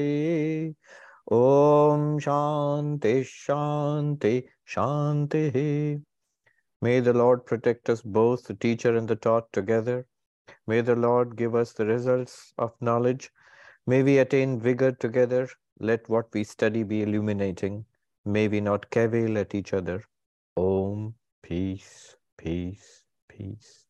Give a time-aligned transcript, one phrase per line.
[1.40, 4.32] ॐ शान्ति शान्ति
[4.76, 5.58] शान्तिः
[6.82, 10.06] May the Lord protect us both, the teacher and the taught together.
[10.66, 13.30] May the Lord give us the results of knowledge
[13.87, 15.47] May we attain vigor together.
[15.79, 17.85] Let what we study be illuminating.
[18.25, 20.03] May we not cavil at each other.
[20.57, 21.13] Om,
[21.43, 23.85] peace, peace, peace.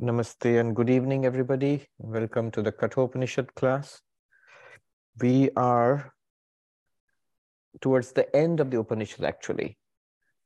[0.00, 1.86] Namaste and good evening, everybody.
[1.98, 4.00] Welcome to the Kathopanishad class.
[5.20, 6.12] We are
[7.80, 9.78] towards the end of the Upanishad, actually.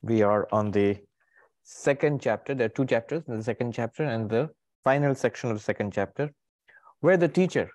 [0.03, 0.99] We are on the
[1.63, 2.55] second chapter.
[2.55, 4.51] There are two chapters in the second chapter and the
[4.85, 6.30] final section of the second chapter
[7.01, 7.71] where the teacher,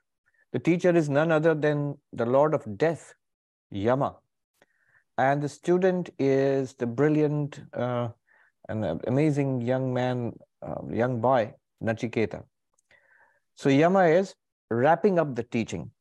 [0.52, 3.14] the teacher is none other than the Lord of Death,
[3.72, 4.18] Yama.
[5.18, 8.10] And the student is the brilliant uh,
[8.70, 12.44] and amazing young man, uh, young boy, Nachiketa.
[13.56, 14.36] So Yama is
[14.72, 15.92] wrapping up the teaching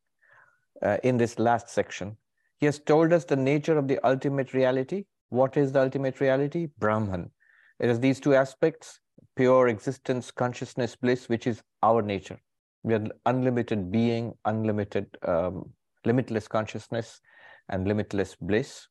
[0.82, 2.16] uh, in this last section.
[2.58, 5.04] He has told us the nature of the ultimate reality.
[5.28, 6.68] What is the ultimate reality?
[6.78, 7.30] Brahman.
[7.80, 9.00] It is these two aspects,
[9.36, 12.38] pure existence, consciousness, bliss, which is our nature
[12.82, 15.70] we are unlimited being, unlimited, um,
[16.04, 17.20] limitless consciousness,
[17.68, 18.88] and limitless bliss.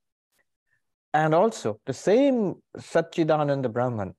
[1.14, 4.16] And also, the same Satchidananda Brahman,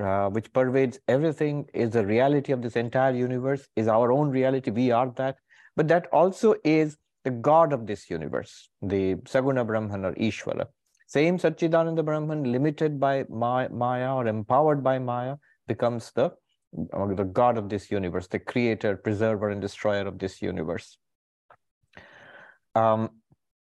[0.00, 4.70] uh, which pervades everything, is the reality of this entire universe, is our own reality.
[4.70, 5.36] We are that.
[5.74, 10.66] But that also is the God of this universe, the Saguna Brahman or Ishvara.
[11.06, 16.32] Same Satchidananda Brahman, limited by Maya or empowered by Maya, becomes the
[16.72, 20.98] the God of this universe, the creator, preserver, and destroyer of this universe.
[22.74, 23.10] Um,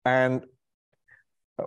[0.06, 0.46] and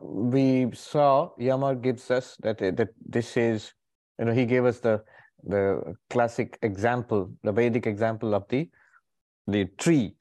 [0.03, 3.73] we saw Yama gives us that that this is,
[4.19, 5.03] you know, he gave us the
[5.45, 8.69] the classic example, the Vedic example of the
[9.47, 10.17] the tree,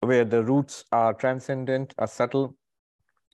[0.00, 2.56] where the roots are transcendent, are subtle,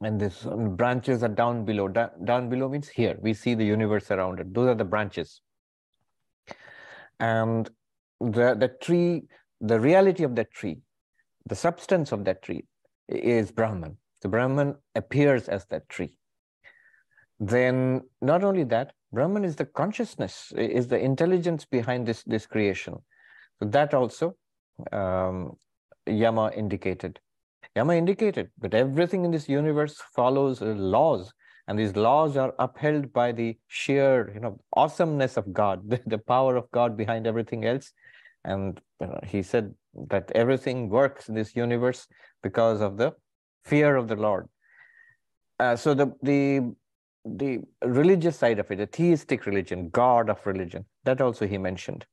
[0.02, 1.88] and this branches are down below.
[1.88, 4.52] Da down below means here we see the universe around it.
[4.52, 5.40] Those are the branches
[7.20, 7.70] and
[8.20, 9.24] the, the tree,
[9.60, 10.78] the reality of that tree,
[11.46, 12.64] the substance of that tree
[13.08, 13.96] is Brahman.
[14.22, 16.14] The Brahman appears as that tree.
[17.40, 22.96] Then not only that, Brahman is the consciousness, is the intelligence behind this, this creation.
[23.58, 24.34] So that also
[24.92, 25.56] um,
[26.06, 27.20] Yama indicated.
[27.76, 31.32] Yama indicated that everything in this universe follows laws
[31.68, 36.18] and these laws are upheld by the sheer you know awesomeness of god the, the
[36.18, 37.92] power of god behind everything else.
[38.44, 39.74] And you know, he said
[40.08, 42.06] that everything works in this universe
[42.42, 43.12] because of the
[43.64, 44.48] fear of the lord.
[45.60, 46.72] Uh, so the the
[47.24, 52.06] the religious side of it the theistic religion god of religion that also he mentioned.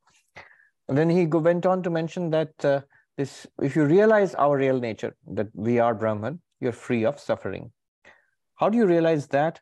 [0.88, 2.82] And then he went on to mention that uh,
[3.18, 7.72] this if you realize our real nature that we are brahman you're free of suffering
[8.56, 9.60] how do you realize that?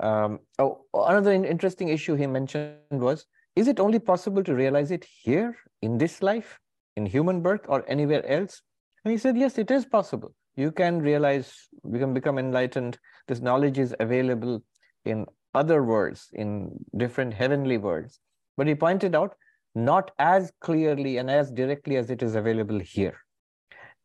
[0.00, 3.26] Um, oh, another interesting issue he mentioned was,
[3.56, 6.58] is it only possible to realize it here in this life,
[6.96, 8.62] in human birth or anywhere else?
[9.04, 10.34] And he said, yes, it is possible.
[10.56, 11.52] You can realize,
[11.84, 12.98] you can become enlightened.
[13.26, 14.62] This knowledge is available
[15.04, 18.20] in other worlds, in different heavenly worlds.
[18.56, 19.34] But he pointed out,
[19.74, 23.16] not as clearly and as directly as it is available here.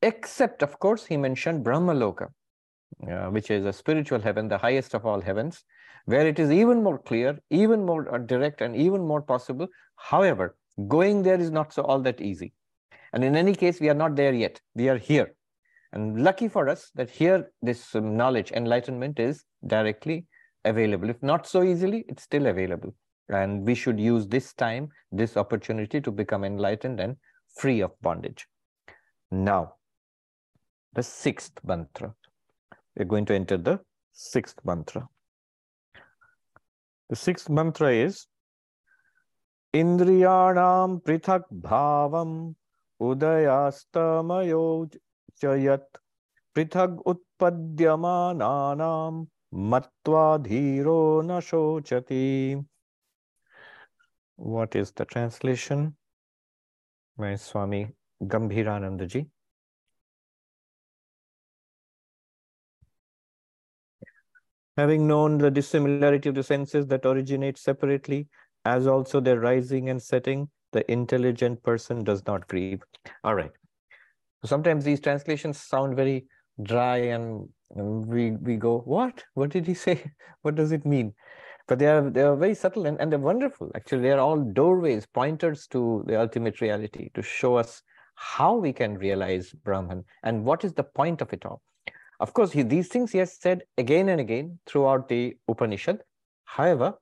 [0.02, 2.30] Except, of course, he mentioned Brahmaloka,
[3.10, 5.64] uh, which is a spiritual heaven, the highest of all heavens,
[6.06, 9.68] where it is even more clear, even more uh, direct, and even more possible.
[9.96, 10.56] However,
[10.88, 12.54] going there is not so all that easy.
[13.14, 14.60] And in any case, we are not there yet.
[14.76, 15.36] We are here.
[15.94, 20.26] And lucky for us that here this um, knowledge, enlightenment is directly
[20.66, 21.10] available.
[21.10, 22.96] If not so easily, it's still available.
[23.30, 27.16] And we should use this time, this opportunity to become enlightened and
[27.56, 28.48] free of bondage.
[29.32, 29.76] Now,
[30.94, 32.14] the sixth mantra
[32.96, 33.80] we're going to enter the
[34.12, 35.10] sixth mantra.
[37.10, 38.28] The sixth mantra is
[39.74, 42.56] Indriyanam prithak bhavam
[43.02, 44.94] udayastamayo
[45.42, 45.82] chayat
[46.56, 52.64] prithag utpadyamananam matva dhiro nashochati.
[54.36, 55.96] What is the translation?
[57.18, 59.28] My Swami Gambhiranandaji.
[64.78, 68.28] Having known the dissimilarity of the senses that originate separately,
[68.66, 72.82] as also their rising and setting, the intelligent person does not grieve.
[73.24, 73.52] All right.
[74.42, 76.26] So sometimes these translations sound very
[76.62, 79.24] dry and, and we, we go, what?
[79.34, 80.12] What did he say?
[80.42, 81.14] What does it mean?
[81.68, 83.72] But they are, they are very subtle and, and they're wonderful.
[83.76, 87.82] Actually, they are all doorways, pointers to the ultimate reality to show us
[88.16, 91.62] how we can realize Brahman and what is the point of it all.
[92.24, 96.04] Of course, he, these things he has said again and again throughout the Upanishad.
[96.46, 96.94] However,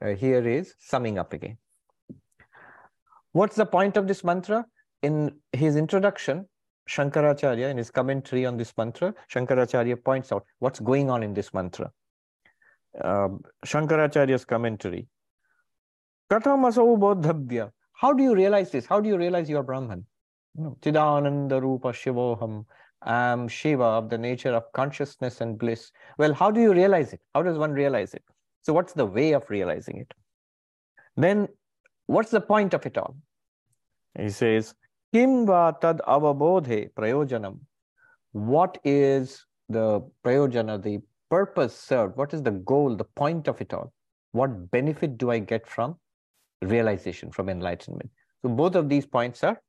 [0.00, 1.58] uh, here is summing up again.
[3.32, 4.64] What's the point of this mantra?
[5.02, 6.48] In his introduction,
[6.88, 11.52] Shankaracharya, in his commentary on this mantra, Shankaracharya points out what's going on in this
[11.52, 11.92] mantra.
[12.98, 13.28] Uh,
[13.66, 15.06] Shankaracharya's commentary.
[16.32, 17.70] Kathamasau bodhabhya.
[17.92, 18.86] How do you realize this?
[18.86, 20.06] How do you realize you are Brahman?
[20.58, 22.64] Chidananda Rupa Shivoham.
[23.06, 25.90] Am Shiva of the nature of consciousness and bliss.
[26.18, 27.20] Well, how do you realize it?
[27.34, 28.22] How does one realize it?
[28.62, 30.12] So, what's the way of realizing it?
[31.16, 31.48] Then,
[32.06, 33.16] what's the point of it all?
[34.18, 34.74] He says,
[35.12, 37.58] Kim va tad avabodhe prayojanam.
[38.32, 41.00] What is the prayojana, the
[41.30, 42.16] purpose served?
[42.16, 43.92] What is the goal, the point of it all?
[44.32, 45.96] What benefit do I get from
[46.62, 48.10] realization, from enlightenment?
[48.42, 49.60] So both of these points are,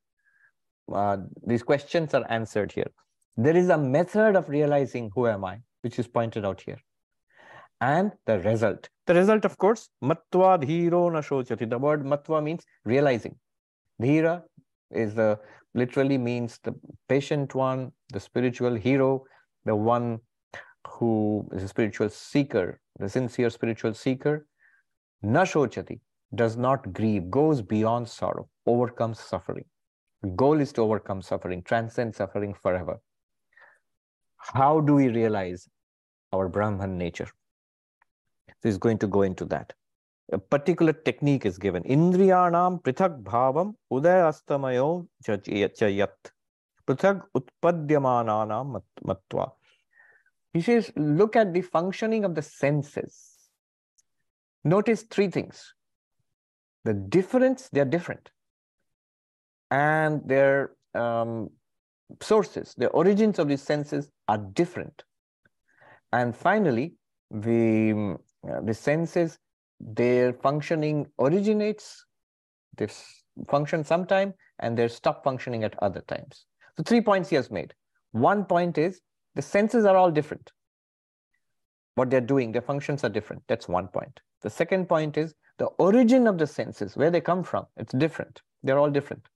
[0.93, 2.91] uh, these questions are answered here.
[3.37, 6.79] There is a method of realizing who am I, which is pointed out here.
[7.79, 8.89] And the result.
[9.07, 11.69] The result, of course, matva dhiro na shochati.
[11.69, 13.35] The word matva means realizing.
[14.01, 14.43] Dhira
[14.91, 15.39] is the
[15.73, 16.73] literally means the
[17.07, 19.23] patient one, the spiritual hero,
[19.65, 20.19] the one
[20.87, 24.45] who is a spiritual seeker, the sincere spiritual seeker.
[25.23, 25.99] Nashochati
[26.35, 29.65] does not grieve, goes beyond sorrow, overcomes suffering.
[30.21, 32.99] The goal is to overcome suffering, transcend suffering forever.
[34.41, 35.67] How do we realize
[36.33, 37.29] our Brahman nature?
[38.47, 39.73] So he's going to go into that
[40.31, 41.83] a particular technique is given.
[41.83, 46.09] Indriyanam prithak bhavam uday astamayo chayat.
[46.87, 49.51] Prithak utpadyamananam matva.
[50.53, 53.49] He says, look at the functioning of the senses.
[54.63, 55.73] Notice three things.
[56.83, 58.29] The difference, they're different.
[59.69, 61.51] And their um,
[62.21, 65.03] sources, the origins of these senses are different.
[66.11, 66.95] And finally,
[67.29, 68.17] the,
[68.47, 69.37] uh, the senses
[69.79, 72.05] their functioning originates,
[72.77, 72.87] they
[73.49, 76.45] function sometime, and they stop functioning at other times.
[76.77, 77.73] So three points he has made.
[78.11, 79.01] One point is
[79.35, 80.51] the senses are all different.
[81.95, 83.43] What they're doing, their functions are different.
[83.47, 84.19] That's one point.
[84.41, 88.41] The second point is the origin of the senses, where they come from, it's different.
[88.63, 89.27] They're all different.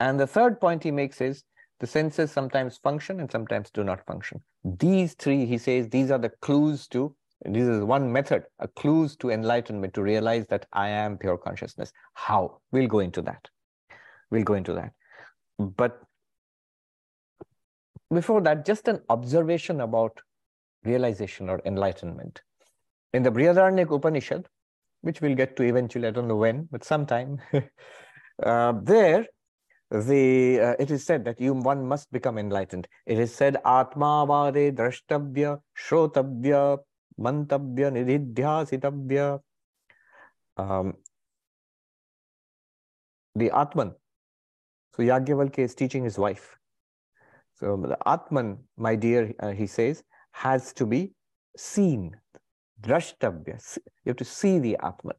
[0.00, 1.44] And the third point he makes is
[1.80, 4.40] the senses sometimes function and sometimes do not function.
[4.64, 9.16] These three, he says, these are the clues to this is one method, a clues
[9.16, 11.92] to enlightenment to realize that I am pure consciousness.
[12.14, 12.60] How?
[12.72, 13.48] We'll go into that.
[14.30, 14.92] We'll go into that.
[15.58, 16.00] But
[18.12, 20.20] before that, just an observation about
[20.84, 22.40] realization or enlightenment.
[23.12, 24.48] In the Brihadaranyaka Upanishad,
[25.02, 27.40] which we'll get to eventually, I don't know when, but sometime,
[28.42, 29.26] uh, there
[30.00, 32.88] the uh, it is said that you one must become enlightened.
[33.06, 36.78] It is said atmavade drashtavya shrotabya
[37.18, 39.40] mantavya nididhyasitabya.
[40.56, 40.94] Um,
[43.34, 43.92] the Atman.
[44.94, 46.56] So Yagyavalkya is teaching his wife.
[47.54, 51.12] So the Atman, my dear, uh, he says, has to be
[51.56, 52.16] seen.
[52.80, 55.16] Drashtavya, You have to see the Atman.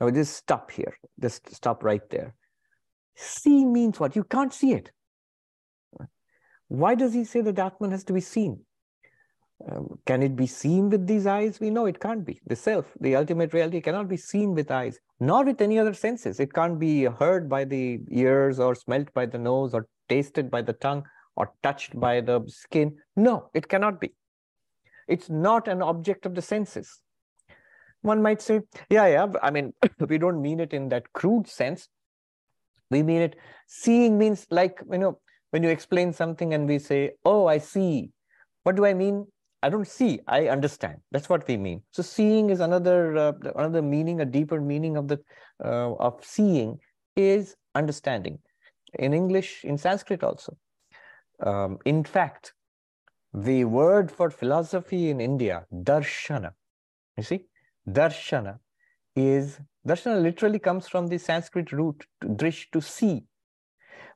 [0.00, 0.96] Now just stop here.
[1.20, 2.34] Just stop right there.
[3.16, 4.16] See means what?
[4.16, 4.90] You can't see it.
[6.68, 8.60] Why does he say that the Atman has to be seen?
[9.70, 11.60] Um, can it be seen with these eyes?
[11.60, 12.40] We know it can't be.
[12.46, 16.40] The self, the ultimate reality, cannot be seen with eyes, nor with any other senses.
[16.40, 20.62] It can't be heard by the ears, or smelt by the nose, or tasted by
[20.62, 21.04] the tongue,
[21.36, 22.96] or touched by the skin.
[23.16, 24.14] No, it cannot be.
[25.06, 27.00] It's not an object of the senses.
[28.00, 29.74] One might say, yeah, yeah, I mean,
[30.08, 31.88] we don't mean it in that crude sense.
[32.92, 35.18] We mean it, seeing means like, you know,
[35.50, 38.10] when you explain something and we say, oh, I see.
[38.62, 39.26] What do I mean?
[39.62, 40.96] I don't see, I understand.
[41.12, 41.82] That's what we mean.
[41.92, 45.18] So seeing is another uh, another meaning, a deeper meaning of the
[45.64, 46.78] uh, of seeing
[47.16, 48.38] is understanding.
[48.98, 50.56] In English, in Sanskrit also.
[51.50, 52.54] Um, in fact,
[53.32, 56.52] the word for philosophy in India, darshana,
[57.16, 57.46] you see,
[57.88, 58.58] darshana
[59.16, 63.24] is darshana literally comes from the Sanskrit root drish to see.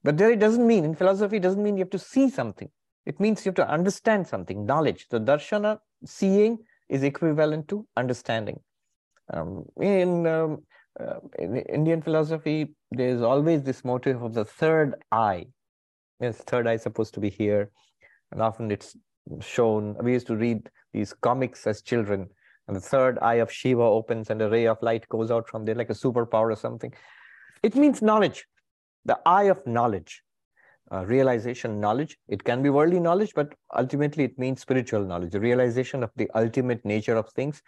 [0.02, 2.68] But there it doesn't mean in philosophy, it doesn't mean you have to see something.
[3.06, 5.06] It means you have to understand something, knowledge.
[5.10, 8.60] The darshana, seeing, is equivalent to understanding.
[9.32, 10.58] Um, in, um,
[10.98, 15.46] uh, in Indian philosophy, there is always this motive of the third eye.
[16.20, 17.70] Yes, third eye is supposed to be here.
[18.32, 18.96] And often it's
[19.40, 22.28] shown, we used to read these comics as children,
[22.66, 25.64] and the third eye of Shiva opens and a ray of light goes out from
[25.64, 26.92] there like a superpower or something.
[27.62, 28.46] It means knowledge,
[29.04, 30.22] the eye of knowledge,
[30.92, 32.16] uh, realization knowledge.
[32.28, 36.30] It can be worldly knowledge, but ultimately it means spiritual knowledge, the realization of the
[36.34, 37.62] ultimate nature of things,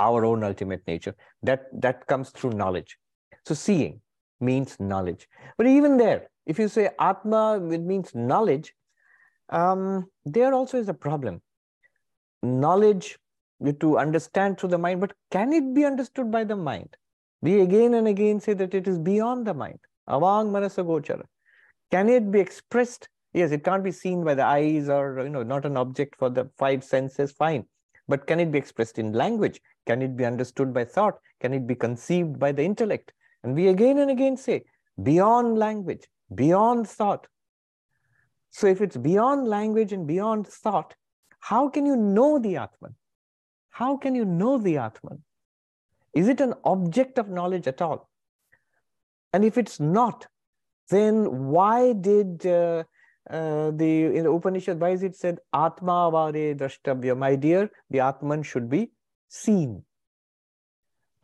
[0.00, 1.14] our own ultimate nature.
[1.42, 2.98] That, that comes through knowledge.
[3.44, 4.00] So seeing
[4.40, 5.28] means knowledge.
[5.56, 8.74] But even there, if you say Atma, it means knowledge,
[9.50, 11.42] um, there also is a problem.
[12.42, 13.18] Knowledge
[13.80, 16.96] to understand through the mind, but can it be understood by the mind?
[17.40, 19.78] We again and again say that it is beyond the mind.
[20.08, 21.24] Avang manasa gochara.
[21.90, 23.08] Can it be expressed?
[23.32, 26.30] Yes, it can't be seen by the eyes or, you know, not an object for
[26.30, 27.64] the five senses, fine.
[28.08, 29.60] But can it be expressed in language?
[29.86, 31.18] Can it be understood by thought?
[31.40, 33.12] Can it be conceived by the intellect?
[33.42, 34.64] And we again and again say,
[35.02, 37.26] beyond language, beyond thought.
[38.50, 40.94] So if it's beyond language and beyond thought,
[41.40, 42.94] how can you know the Atman?
[43.78, 45.22] How can you know the Atman?
[46.12, 48.08] Is it an object of knowledge at all?
[49.32, 50.26] And if it's not,
[50.90, 52.82] then why did uh,
[53.30, 57.16] uh, the in the Upanishad, why is it said Atma Vare Drashtavya?
[57.16, 58.90] My dear, the Atman should be
[59.28, 59.84] seen.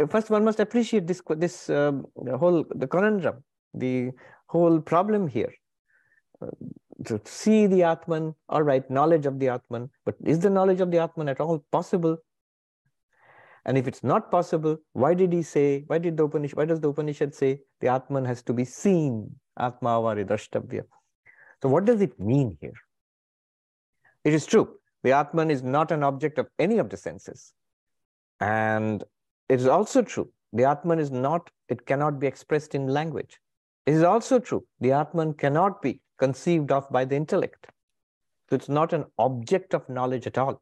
[0.08, 2.06] First, one must appreciate this this um,
[2.42, 3.42] whole the conundrum,
[3.72, 4.12] the
[4.46, 5.52] whole problem here.
[6.40, 6.50] Uh,
[7.06, 10.92] to see the Atman, all right, knowledge of the Atman, but is the knowledge of
[10.92, 12.16] the Atman at all possible?
[13.66, 16.80] And if it's not possible, why did he say, why did the Upanishad, why does
[16.80, 19.34] the Upanishad say the Atman has to be seen?
[19.56, 20.82] Atma vari drashtavya.
[21.62, 22.74] So what does it mean here?
[24.24, 24.76] It is true.
[25.02, 27.52] The Atman is not an object of any of the senses.
[28.40, 29.02] And
[29.48, 30.30] it is also true.
[30.52, 33.38] The Atman is not, it cannot be expressed in language.
[33.86, 34.64] It is also true.
[34.80, 37.66] The Atman cannot be conceived of by the intellect.
[38.48, 40.60] So it's not an object of knowledge at all.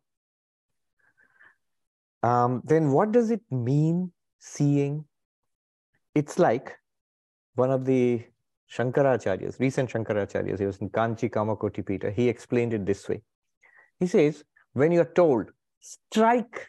[2.22, 5.04] Um, then what does it mean, seeing?
[6.14, 6.76] It's like
[7.54, 8.24] one of the
[8.72, 13.22] Shankaracharyas, recent Shankaracharyas, he was in Kanchi Kamakoti Pita, he explained it this way.
[13.98, 15.50] He says, when you're told,
[15.80, 16.68] strike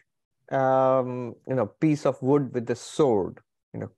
[0.50, 3.38] um, you know, piece of wood with the sword,
[3.72, 3.90] you know,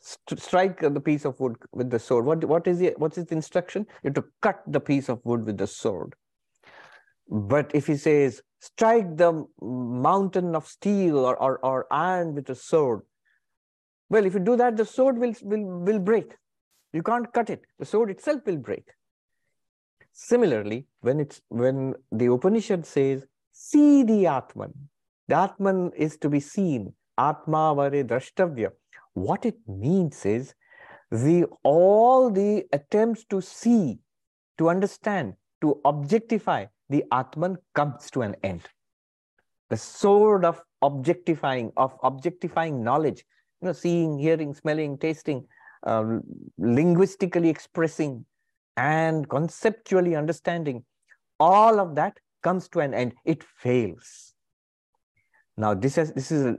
[0.00, 2.24] st strike the piece of wood with the sword.
[2.24, 3.86] What, what is the, what is the instruction?
[4.02, 6.14] You have to cut the piece of wood with the sword.
[7.32, 12.54] But if he says, strike the mountain of steel or, or, or iron with a
[12.54, 13.00] sword,
[14.10, 16.36] well, if you do that, the sword will, will, will break.
[16.92, 17.62] You can't cut it.
[17.78, 18.84] The sword itself will break.
[20.12, 24.74] Similarly, when it's when the Upanishad says, see the Atman,
[25.26, 28.72] the Atman is to be seen, Atma Vare Drashtavya.
[29.14, 30.54] What it means is
[31.10, 34.00] the all the attempts to see,
[34.58, 38.62] to understand, to objectify the Atman comes to an end.
[39.70, 43.24] The sword of objectifying, of objectifying knowledge,
[43.60, 45.46] you know, seeing, hearing, smelling, tasting,
[45.86, 46.18] uh,
[46.58, 48.24] linguistically expressing,
[48.76, 50.84] and conceptually understanding,
[51.40, 53.14] all of that comes to an end.
[53.24, 54.34] It fails.
[55.56, 56.56] Now, this is, this is a,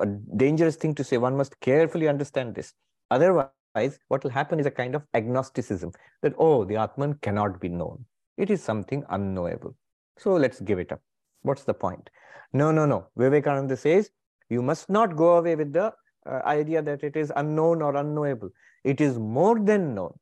[0.00, 1.16] a dangerous thing to say.
[1.16, 2.72] One must carefully understand this.
[3.10, 7.68] Otherwise, what will happen is a kind of agnosticism that, oh, the Atman cannot be
[7.68, 8.04] known.
[8.36, 9.74] It is something unknowable.
[10.18, 11.00] So let's give it up.
[11.42, 12.10] What's the point?
[12.52, 13.08] No, no, no.
[13.16, 14.10] Vivekananda says
[14.48, 15.92] you must not go away with the
[16.26, 18.50] uh, idea that it is unknown or unknowable.
[18.82, 20.14] It is more than known.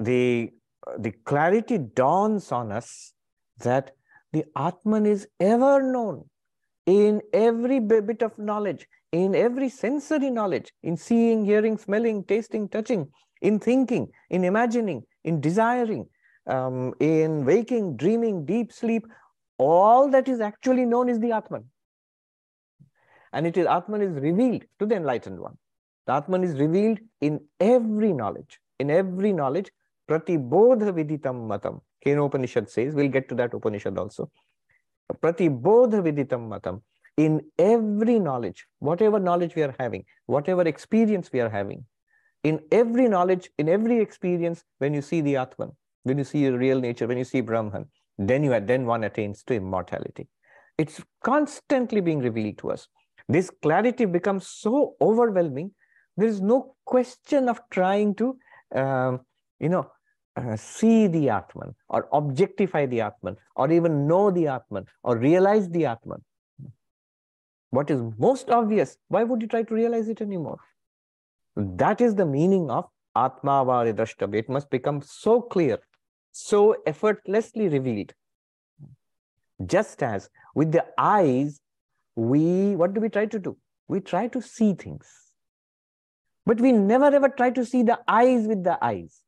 [0.00, 0.50] The,
[0.86, 3.12] uh, the clarity dawns on us
[3.58, 3.92] that
[4.32, 6.24] the Atman is ever known
[6.86, 13.08] in every bit of knowledge, in every sensory knowledge, in seeing, hearing, smelling, tasting, touching,
[13.40, 16.06] in thinking, in imagining, in desiring,
[16.46, 19.06] um, in waking, dreaming, deep sleep,
[19.58, 21.64] all that is actually known is the Atman.
[23.32, 25.56] And it is Atman is revealed to the enlightened one.
[26.06, 28.58] The Atman is revealed in every knowledge.
[28.78, 29.70] In every knowledge,
[30.08, 31.80] pratibodha viditam matam.
[32.04, 34.30] Kena Upanishad says, we'll get to that Upanishad also.
[35.22, 36.82] Pratibodha viditam matam.
[37.16, 41.84] In every knowledge, whatever knowledge we are having, whatever experience we are having,
[42.44, 45.72] in every knowledge, in every experience, when you see the Atman,
[46.02, 47.86] when you see your real nature, when you see Brahman,
[48.18, 50.28] then you then one attains to immortality.
[50.78, 52.88] It's constantly being revealed to us.
[53.28, 55.72] This clarity becomes so overwhelming.
[56.16, 58.36] There is no question of trying to,
[58.74, 59.20] um,
[59.60, 59.90] you know,
[60.36, 65.68] uh, see the Atman or objectify the Atman or even know the Atman or realize
[65.68, 66.24] the Atman.
[67.70, 70.58] What is most obvious, why would you try to realize it anymore?
[71.56, 74.36] That is the meaning of Atmavari Drashtabhya.
[74.36, 75.78] It must become so clear,
[76.32, 78.12] so effortlessly revealed.
[79.66, 81.60] Just as with the eyes,
[82.16, 83.56] we, what do we try to do?
[83.88, 85.32] We try to see things.
[86.44, 89.20] But we never ever try to see the eyes with the eyes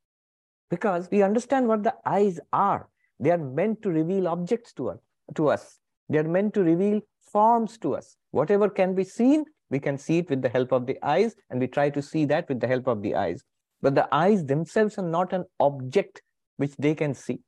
[0.71, 2.89] because we understand what the eyes are.
[3.21, 4.73] They are meant to reveal objects.
[4.73, 5.79] To us.
[6.09, 7.01] They are meant to reveal
[7.33, 8.17] forms to us.
[8.33, 11.61] Whatever can be seen, we can see it with the help of the eyes, and
[11.65, 13.45] we try to see that with the help of the eyes.
[13.83, 16.23] But the eyes themselves are not an object
[16.63, 17.41] which they can see.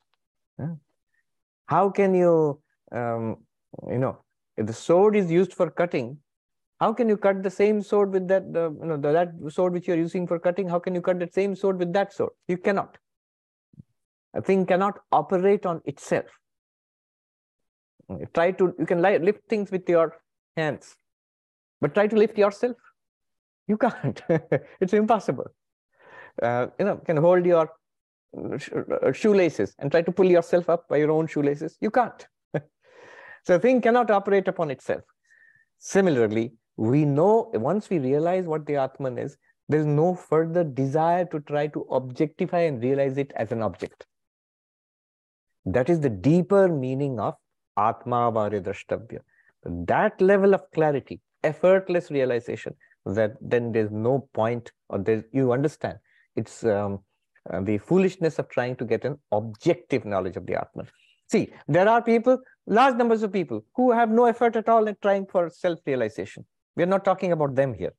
[1.74, 2.60] How can you,
[2.92, 3.36] um,
[3.94, 4.14] you know,
[4.56, 6.18] if the sword is used for cutting,
[6.80, 9.72] how can you cut the same sword with that, the, you know, the, that sword
[9.72, 10.68] which you're using for cutting?
[10.68, 12.32] How can you cut the same sword with that sword?
[12.48, 12.98] You cannot.
[14.34, 16.26] A thing cannot operate on itself.
[18.34, 20.20] Try to, you can lift things with your
[20.56, 20.96] hands,
[21.80, 22.76] but try to lift yourself.
[23.68, 24.20] You can't.
[24.80, 25.46] it's impossible.
[26.42, 27.70] Uh, you know, can hold your
[28.36, 31.76] uh, shoelaces and try to pull yourself up by your own shoelaces.
[31.80, 32.26] You can't.
[33.44, 35.02] so a thing cannot operate upon itself.
[35.78, 39.36] Similarly, we know once we realize what the Atman is,
[39.68, 44.06] there's no further desire to try to objectify and realize it as an object.
[45.64, 47.34] That is the deeper meaning of
[47.76, 49.20] Atma Drashtabhya.
[49.64, 52.74] That level of clarity, effortless realization,
[53.18, 55.96] that then there's no point, or there's, you understand,
[56.34, 56.98] it's um,
[57.50, 60.88] uh, the foolishness of trying to get an objective knowledge of the Atman.
[61.28, 64.96] See, there are people, large numbers of people, who have no effort at all in
[65.02, 66.44] trying for self-realization.
[66.76, 67.94] We're not talking about them here.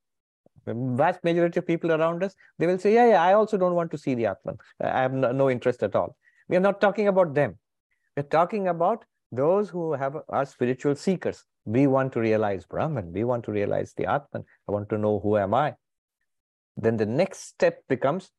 [0.66, 3.74] The vast majority of people around us, they will say, yeah, yeah, I also don't
[3.74, 4.58] want to see the Atman.
[4.80, 6.16] I have no, no interest at all.
[6.48, 7.58] We are not talking about them.
[8.16, 11.44] We're talking about those who have are spiritual seekers.
[11.64, 13.12] We want to realize Brahman.
[13.12, 14.44] We want to realize the Atman.
[14.68, 15.74] I want to know who am I.
[16.76, 18.30] Then the next step becomes,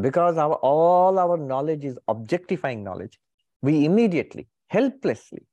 [0.00, 3.18] because our all our knowledge is objectifying knowledge,
[3.62, 5.46] we immediately, helplessly,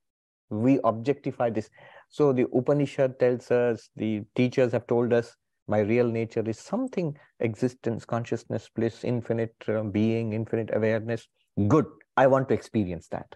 [0.50, 1.70] we objectify this.
[2.08, 7.16] So the Upanishad tells us, the teachers have told us, my real nature is something
[7.40, 11.28] existence, consciousness, bliss, infinite uh, being, infinite awareness.
[11.68, 11.84] Good.
[12.16, 13.34] I want to experience that.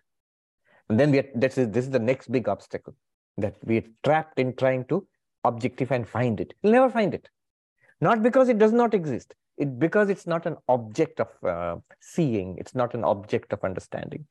[0.89, 2.95] And then we are, this is this is the next big obstacle
[3.39, 5.07] that we are trapped in trying to
[5.45, 6.55] objectify and find it.
[6.63, 7.29] We'll never find it.
[8.01, 12.57] Not because it does not exist, it because it's not an object of uh, seeing,
[12.59, 14.27] it's not an object of understanding.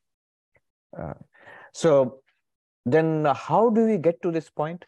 [0.98, 1.14] Uh,
[1.72, 2.20] so
[2.84, 4.84] then how do we get to this point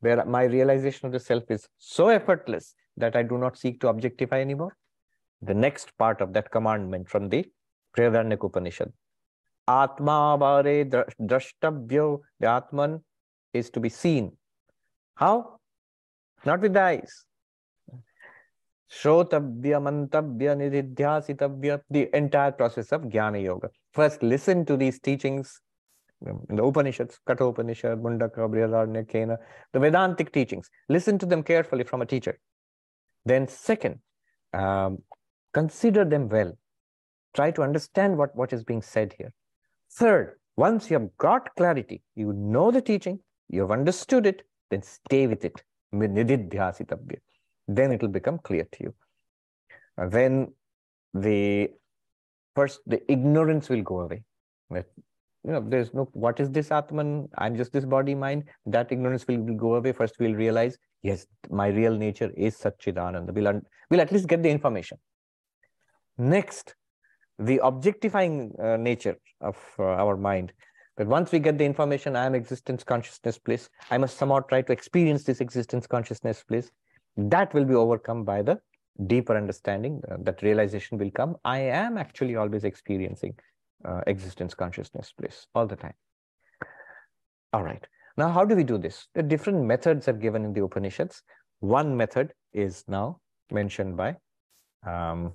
[0.00, 3.88] where my realization of the self is so effortless that I do not seek to
[3.88, 4.76] objectify anymore?
[5.42, 7.46] The next part of that commandment from the
[7.96, 8.92] Brihadaranyaka Upanishad.
[9.66, 13.02] Atma vare drashtabhyo, the Atman
[13.52, 14.36] is to be seen.
[15.14, 15.58] How?
[16.44, 17.24] Not with the eyes.
[18.90, 23.70] Shrotabhya, mantabhya, nididhyasitavya, the entire process of Jnana Yoga.
[23.92, 25.60] First, listen to these teachings
[26.48, 29.36] in the Upanishads, Katha Upanishad, Mundaka, Brihadaranyaka, Kena,
[29.72, 30.70] the Vedantic teachings.
[30.88, 32.38] Listen to them carefully from a teacher.
[33.24, 34.00] Then second,
[34.52, 34.98] um,
[35.52, 36.56] consider them well.
[37.34, 39.32] Try to understand what, what is being said here.
[39.96, 44.82] Third, once you have got clarity, you know the teaching, you have understood it, then
[44.82, 45.62] stay with it.
[45.92, 46.16] Then
[47.92, 48.94] it will become clear to you.
[49.96, 50.52] And then
[51.12, 51.70] the
[52.56, 54.24] first, the ignorance will go away.
[54.70, 54.86] That,
[55.44, 57.28] you know, there's no, what is this Atman?
[57.38, 58.44] I'm just this body mind.
[58.66, 59.92] That ignorance will, will go away.
[59.92, 63.32] First, we'll realize, yes, my real nature is Satchidananda.
[63.32, 64.98] We'll, we'll at least get the information.
[66.18, 66.74] Next,
[67.38, 70.52] the objectifying uh, nature of uh, our mind.
[70.96, 74.62] But once we get the information, I am existence consciousness bliss, I must somehow try
[74.62, 76.70] to experience this existence consciousness bliss.
[77.16, 78.60] That will be overcome by the
[79.06, 81.36] deeper understanding uh, that realization will come.
[81.44, 83.34] I am actually always experiencing
[83.84, 85.94] uh, existence consciousness bliss all the time.
[87.52, 87.84] All right.
[88.16, 89.08] Now, how do we do this?
[89.14, 91.22] The different methods are given in the Upanishads.
[91.60, 93.20] One method is now
[93.50, 94.16] mentioned by
[94.86, 95.32] um,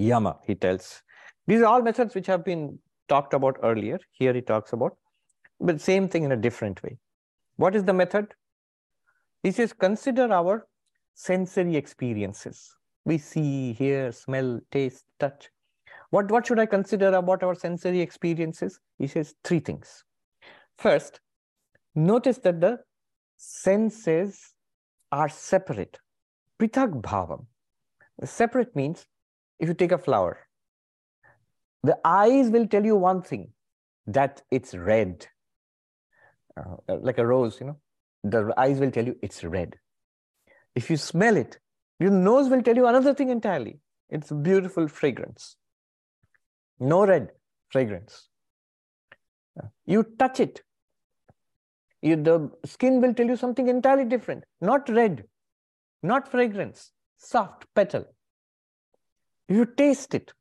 [0.00, 1.02] Yama, he tells.
[1.46, 3.98] These are all methods which have been talked about earlier.
[4.12, 4.96] Here he talks about,
[5.60, 6.98] but same thing in a different way.
[7.56, 8.34] What is the method?
[9.42, 10.66] He says, consider our
[11.14, 12.74] sensory experiences.
[13.04, 15.50] We see, hear, smell, taste, touch.
[16.10, 18.80] What, what should I consider about our sensory experiences?
[18.98, 20.04] He says three things.
[20.78, 21.20] First,
[21.94, 22.78] notice that the
[23.36, 24.54] senses
[25.12, 25.98] are separate.
[26.58, 27.46] Prithak bhavam.
[28.24, 29.06] Separate means
[29.60, 30.38] if you take a flower,
[31.82, 33.52] the eyes will tell you one thing
[34.06, 35.26] that it's red,
[36.56, 37.76] uh, like a rose, you know,
[38.24, 39.76] the eyes will tell you it's red.
[40.74, 41.58] If you smell it,
[41.98, 43.78] your nose will tell you another thing entirely.
[44.16, 45.56] it's beautiful fragrance.
[46.80, 47.28] No red
[47.68, 48.28] fragrance.
[49.86, 50.62] You touch it,
[52.02, 54.44] you, the skin will tell you something entirely different.
[54.60, 55.24] Not red,
[56.02, 58.06] not fragrance, soft petal.
[59.50, 60.32] You taste it,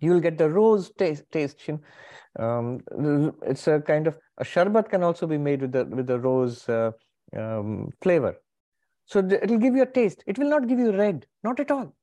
[0.00, 1.24] you will get the rose taste.
[1.30, 1.70] taste
[2.38, 2.80] um,
[3.42, 6.68] it's a kind of a sharbat can also be made with the with the rose
[6.68, 6.90] uh,
[7.36, 8.34] um, flavor.
[9.04, 10.24] So it will give you a taste.
[10.26, 11.94] It will not give you red, not at all.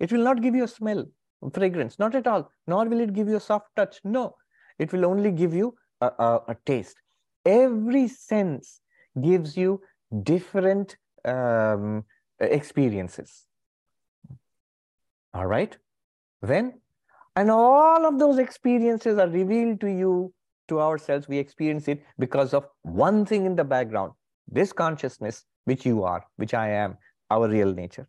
[0.00, 1.04] It will not give you a smell,
[1.52, 2.50] fragrance, not at all.
[2.66, 4.00] Nor will it give you a soft touch.
[4.04, 4.36] No,
[4.78, 6.96] it will only give you a, a, a taste.
[7.44, 8.80] Every sense
[9.20, 9.82] gives you
[10.22, 12.04] different um,
[12.40, 13.47] experiences.
[15.34, 15.76] All right?
[16.42, 16.80] Then,
[17.36, 20.32] and all of those experiences are revealed to you,
[20.68, 21.28] to ourselves.
[21.28, 24.12] We experience it because of one thing in the background
[24.50, 26.96] this consciousness, which you are, which I am,
[27.30, 28.08] our real nature.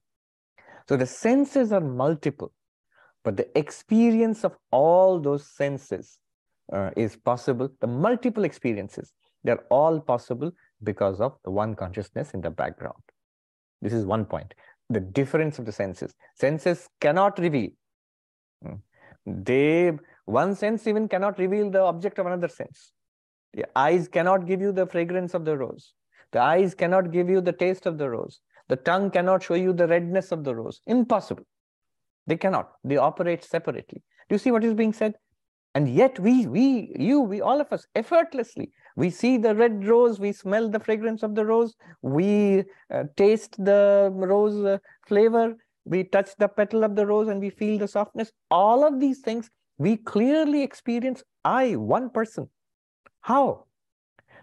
[0.88, 2.54] So the senses are multiple,
[3.24, 6.18] but the experience of all those senses
[6.72, 7.70] uh, is possible.
[7.82, 9.12] The multiple experiences,
[9.44, 10.52] they're all possible
[10.82, 13.04] because of the one consciousness in the background.
[13.82, 14.54] This is one point.
[14.90, 16.16] The difference of the senses.
[16.36, 17.70] Senses cannot reveal.
[18.64, 18.76] Hmm.
[19.26, 19.92] They,
[20.26, 22.94] one sense even cannot reveal the object of another sense.
[23.54, 25.94] The eyes cannot give you the fragrance of the rose.
[26.32, 28.42] The eyes cannot give you the taste of the rose.
[28.68, 30.82] The tongue cannot show you the redness of the rose.
[30.86, 31.44] Impossible.
[32.28, 32.72] They cannot.
[32.84, 34.04] They operate separately.
[34.30, 35.16] Do you see what is being said?
[35.76, 40.20] And yet we, we, you, we, all of us, effortlessly, we see the red rose,
[40.20, 44.78] we smell the fragrance of the rose, we uh, taste the rose uh,
[45.08, 45.56] flavor,
[45.86, 48.32] we touch the petal of the rose and we feel the softness.
[48.52, 52.50] All of these things we clearly experience I, one person.
[53.22, 53.66] How?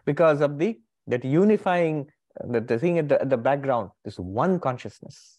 [0.05, 2.07] Because of the that unifying,
[2.49, 5.36] the, the thing at the, at the background, this one consciousness,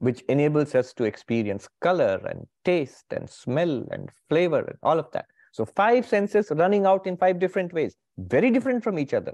[0.00, 5.10] which enables us to experience color and taste and smell and flavor and all of
[5.12, 5.26] that.
[5.52, 9.32] So five senses running out in five different ways, very different from each other.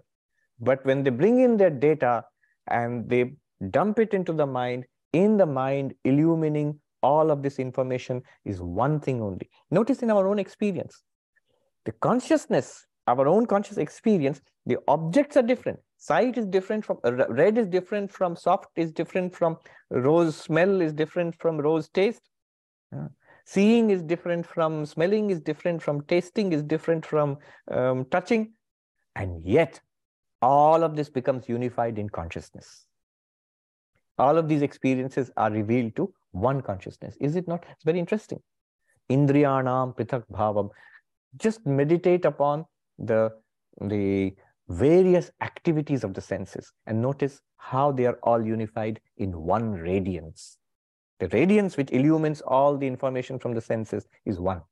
[0.61, 2.25] But when they bring in their data
[2.69, 3.33] and they
[3.71, 9.01] dump it into the mind, in the mind, illumining all of this information is one
[9.01, 9.49] thing only.
[9.71, 11.03] Notice in our own experience,
[11.85, 15.79] the consciousness our own conscious experience, the objects are different.
[15.99, 19.57] Sight is different from uh, red is different from soft is different from
[19.91, 22.29] rose smell is different from rose taste.
[22.95, 23.09] Uh,
[23.45, 27.39] seeing is different from smelling is different from tasting is different from
[27.71, 28.53] um, touching.
[29.15, 29.81] And yet
[30.43, 32.87] all of this becomes unified in consciousness.
[34.19, 37.17] All of these experiences are revealed to one consciousness.
[37.21, 37.65] Is it not?
[37.71, 38.41] It's very interesting.
[39.11, 40.71] Indriyanam prithak bhavam.
[41.37, 42.67] Just meditate upon
[42.99, 43.33] the,
[43.81, 44.35] the
[44.69, 50.59] various activities of the senses and notice how they are all unified in one radiance.
[51.21, 54.63] The radiance which illumines all the information from the senses is one.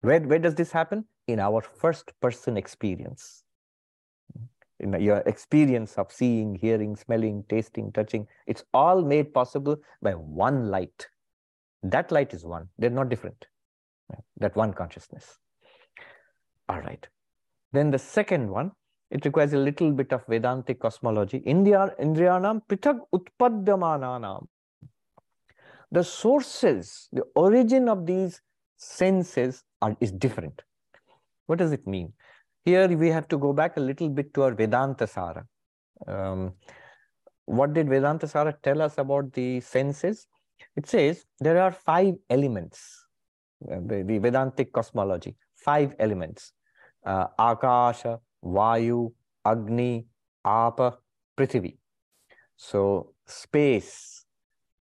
[0.00, 1.06] Where, where does this happen?
[1.26, 3.42] In our first person experience.
[4.80, 10.68] In your experience of seeing, hearing, smelling, tasting, touching, it's all made possible by one
[10.70, 11.08] light.
[11.82, 12.68] That light is one.
[12.78, 13.46] They're not different.
[14.38, 15.38] That one consciousness.
[16.68, 17.06] All right.
[17.74, 18.70] Then the second one,
[19.10, 21.40] it requires a little bit of Vedantic cosmology.
[21.40, 24.46] Indriya, Indriyanam Prithag Utpadyamananam.
[25.90, 28.40] The sources, the origin of these
[28.76, 30.62] senses are, is different.
[31.46, 32.12] What does it mean?
[32.64, 35.44] Here we have to go back a little bit to our Vedanta Sara.
[36.06, 36.52] Um,
[37.44, 40.28] what did Vedanta Sara tell us about the senses?
[40.76, 43.04] It says there are five elements,
[43.70, 46.52] uh, the, the Vedantic cosmology five elements
[47.04, 49.12] uh, Akasha, Vayu,
[49.44, 50.06] Agni,
[50.44, 50.98] Apa,
[51.36, 51.76] Prithvi.
[52.56, 54.24] So space,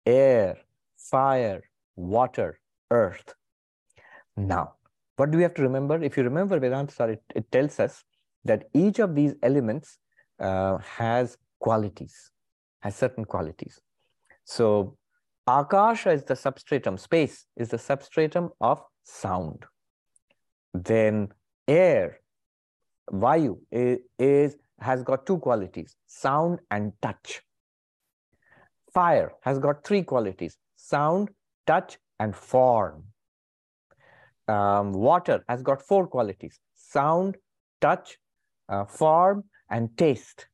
[0.06, 0.58] air,
[0.96, 1.62] fire,
[1.96, 2.58] water,
[2.90, 3.34] earth.
[4.36, 4.74] Now,
[5.16, 6.02] what do we have to remember?
[6.02, 8.04] If you remember Vedanta, it, it tells us
[8.44, 9.98] that each of these elements
[10.40, 12.30] uh, has qualities,
[12.80, 13.80] has certain qualities.
[14.44, 14.96] So
[15.46, 19.64] Akasha is the substratum, space is the substratum of sound
[20.74, 21.28] then
[21.72, 22.20] air,
[23.10, 27.42] Vayu, is, is, has got two qualities, sound and touch.
[28.92, 31.30] Fire has got three qualities, sound,
[31.66, 33.04] touch, and form.
[34.48, 37.36] Um, water has got four qualities, sound,
[37.80, 38.18] touch,
[38.68, 40.46] uh, form, and taste.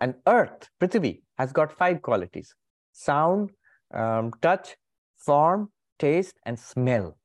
[0.00, 2.54] And earth, Prithvi, has got five qualities,
[2.92, 3.50] sound,
[3.92, 4.76] um, touch,
[5.16, 7.16] form, taste, and smell.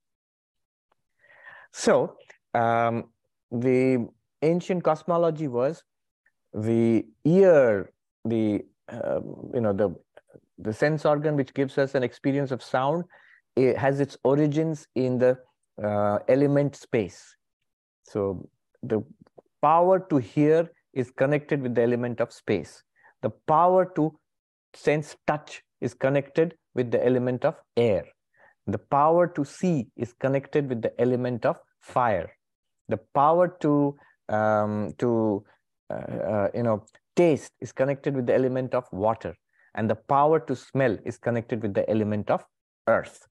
[1.71, 2.15] So
[2.55, 3.05] um,
[3.51, 4.07] the
[4.41, 5.83] ancient cosmology was
[6.53, 7.91] the ear,
[8.23, 9.95] the um, you know the
[10.57, 13.03] the sense organ which gives us an experience of sound
[13.55, 15.37] it has its origins in the
[15.83, 17.35] uh, element space.
[18.03, 18.49] So
[18.83, 19.01] the
[19.61, 22.83] power to hear is connected with the element of space.
[23.21, 24.17] The power to
[24.73, 28.05] sense touch is connected with the element of air.
[28.67, 32.31] The power to see is connected with the element of fire.
[32.89, 33.95] The power to
[34.29, 35.43] um, to
[35.89, 39.35] uh, uh, you know taste is connected with the element of water,
[39.75, 42.45] and the power to smell is connected with the element of
[42.87, 43.27] earth.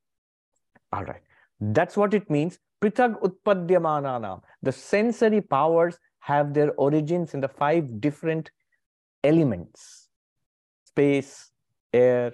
[0.93, 1.23] All right,
[1.61, 2.59] that's what it means.
[2.81, 4.43] Pritag utpadyamananam.
[4.63, 8.51] The sensory powers have their origins in the five different
[9.23, 10.09] elements:
[10.85, 11.51] space,
[11.93, 12.33] air,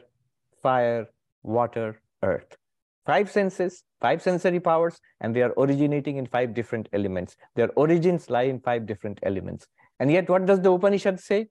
[0.63, 1.07] fire,
[1.43, 2.57] water, earth.
[3.07, 7.37] Five senses, five sensory powers, and they are originating in five different elements.
[7.57, 9.67] Their origins lie in five different elements.
[9.99, 11.49] And yet, what does the Upanishad say?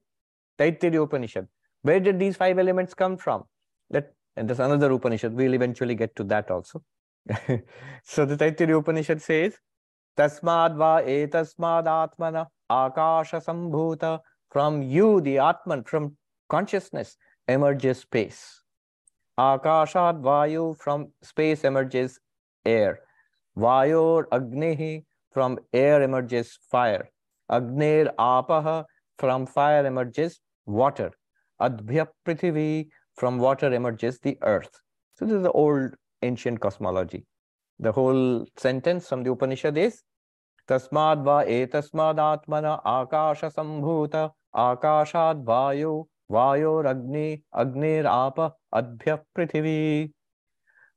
[0.60, 1.48] Taittiriya Upanishad.
[1.82, 3.44] Where did these five elements come from?
[3.90, 5.34] Let, and there's another Upanishad.
[5.34, 6.84] We'll eventually get to that also.
[8.04, 9.58] so the Taittiriya Upanishad says,
[10.18, 14.20] Tasmad va etasmad atmana akasha sambhuta.
[14.52, 16.18] From you, the Atman, from
[16.50, 17.16] consciousness,
[17.48, 18.64] emerges space.
[19.40, 22.20] आकाशाद वायु from space emerges
[22.66, 22.98] air
[23.58, 24.92] वायोर अग्नि ही
[25.36, 27.08] from air emerges fire
[27.50, 28.52] अग्निर आप
[29.20, 31.12] from fire emerges water
[31.60, 32.72] अद्भ्य पृथ्वी
[33.18, 34.82] from water emerges the earth
[35.22, 37.24] so this is the old ancient cosmology
[37.80, 38.22] the whole
[38.64, 40.02] sentence from the Upanishad is
[40.70, 44.16] तस्माद् वा एतस्माद् आत्मना आकाश संभूत
[44.64, 45.94] आकाशाद् वायु
[46.32, 50.12] Vayor Agni, Apa, Adbhya Prithivi.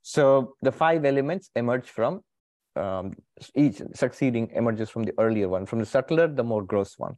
[0.03, 2.23] So the five elements emerge from
[2.77, 3.15] um,
[3.55, 7.17] each succeeding emerges from the earlier one, from the subtler, the more gross one.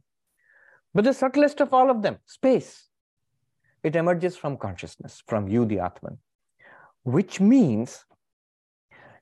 [0.93, 2.87] But the subtlest of all of them, space,
[3.83, 6.17] it emerges from consciousness, from you, the Atman,
[7.03, 8.05] which means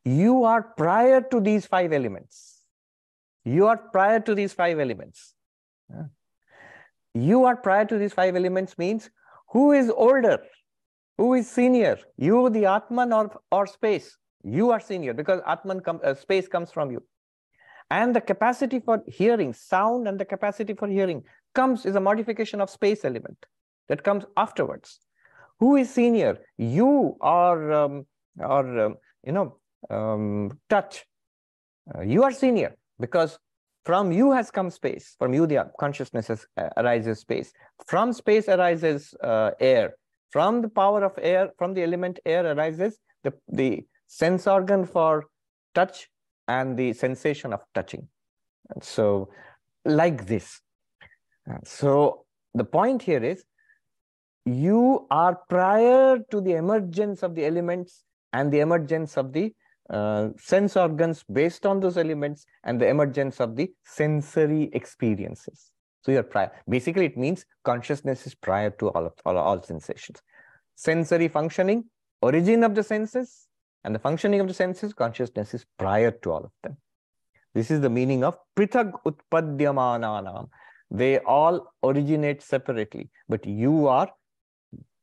[0.06, 2.62] you are prior to these five elements.
[3.46, 5.34] You are prior to these five elements
[7.14, 9.10] you are prior to these five elements means
[9.50, 10.40] who is older,
[11.18, 14.18] who is senior, you, the Atman or, or space.
[14.44, 17.04] You are senior because Atman com uh, space comes from you.
[17.92, 21.24] And the capacity for hearing, sound and the capacity for hearing
[21.54, 23.46] comes is a modification of space element
[23.88, 25.00] that comes afterwards.
[25.60, 26.40] Who is senior?
[26.58, 28.06] You or, um,
[28.40, 28.96] or um,
[29.26, 29.58] you know,
[29.90, 31.06] um, touch.
[31.94, 33.38] Uh, you are senior because
[33.86, 35.16] from you has come space.
[35.20, 37.52] From you, the consciousness has, uh, arises space.
[37.88, 39.96] From space arises uh, air.
[40.32, 45.26] From the power of air, from the element air arises the, the sense organ for
[45.76, 46.10] touch
[46.48, 48.08] and the sensation of touching.
[48.70, 49.30] And so,
[49.86, 50.62] like this.
[51.66, 53.44] So, the point here is
[54.46, 59.54] you are prior to the emergence of the elements and the emergence of the
[59.90, 65.72] uh, sense organs based on those elements and the emergence of the sensory experiences.
[66.02, 66.52] So you're prior.
[66.68, 70.22] Basically, it means consciousness is prior to all of all, all sensations.
[70.76, 71.86] Sensory functioning,
[72.22, 73.48] origin of the senses,
[73.84, 76.78] and the functioning of the senses, consciousness is prior to all of them.
[77.54, 80.50] This is the meaning of prithag utpadyamananam.
[80.90, 84.10] They all originate separately, but you are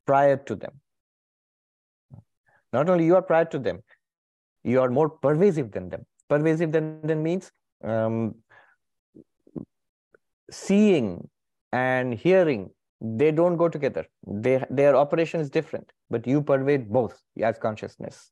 [0.06, 0.72] prior to them.
[2.72, 3.82] Not only you are prior to them,
[4.64, 6.06] you are more pervasive than them.
[6.28, 7.50] Pervasive than them means
[7.82, 8.34] um,
[10.50, 11.28] seeing
[11.72, 12.70] and hearing,
[13.00, 14.06] they don't go together.
[14.26, 18.30] They, their operation is different, but you pervade both as consciousness.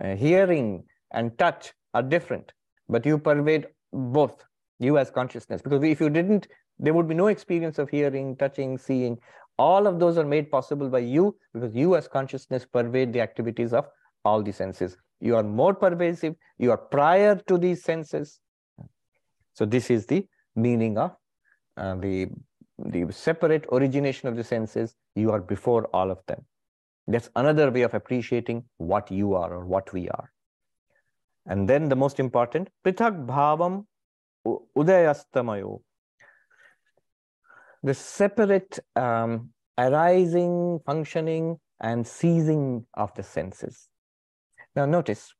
[0.00, 2.52] Uh, hearing and touch are different,
[2.88, 4.44] but you pervade both,
[4.78, 5.62] you as consciousness.
[5.62, 9.18] Because if you didn't, there would be no experience of hearing, touching, seeing.
[9.58, 13.74] All of those are made possible by you because you as consciousness pervade the activities
[13.74, 13.86] of
[14.24, 18.40] all the senses you are more pervasive, you are prior to these senses.
[19.52, 21.16] So this is the meaning of
[21.76, 22.28] uh, the,
[22.78, 24.94] the separate origination of the senses.
[25.14, 26.44] You are before all of them.
[27.06, 30.32] That's another way of appreciating what you are or what we are.
[31.46, 33.84] And then the most important, prithak bhavam
[34.46, 35.80] udayastamayo.
[37.82, 43.89] The separate um, arising, functioning, and ceasing of the senses.
[44.76, 45.32] Now notice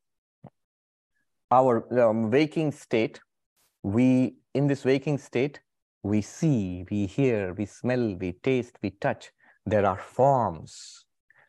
[1.50, 3.20] our um, waking state,
[3.82, 5.60] we, in this waking state,
[6.02, 9.30] we see, we hear, we smell, we taste, we touch.
[9.66, 11.04] There are forms.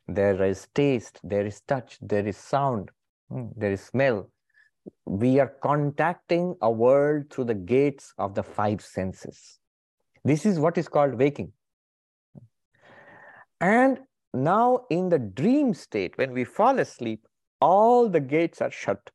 [0.08, 2.90] There is taste, there is touch, there is sound,
[3.30, 4.30] hmm, there is smell.
[5.06, 9.60] We are contacting a world through the gates of the five senses.
[10.24, 11.54] This is what is called waking.
[13.62, 14.00] And
[14.34, 17.28] now in the dream state, when we fall asleep,
[17.62, 19.12] all the gates are shut.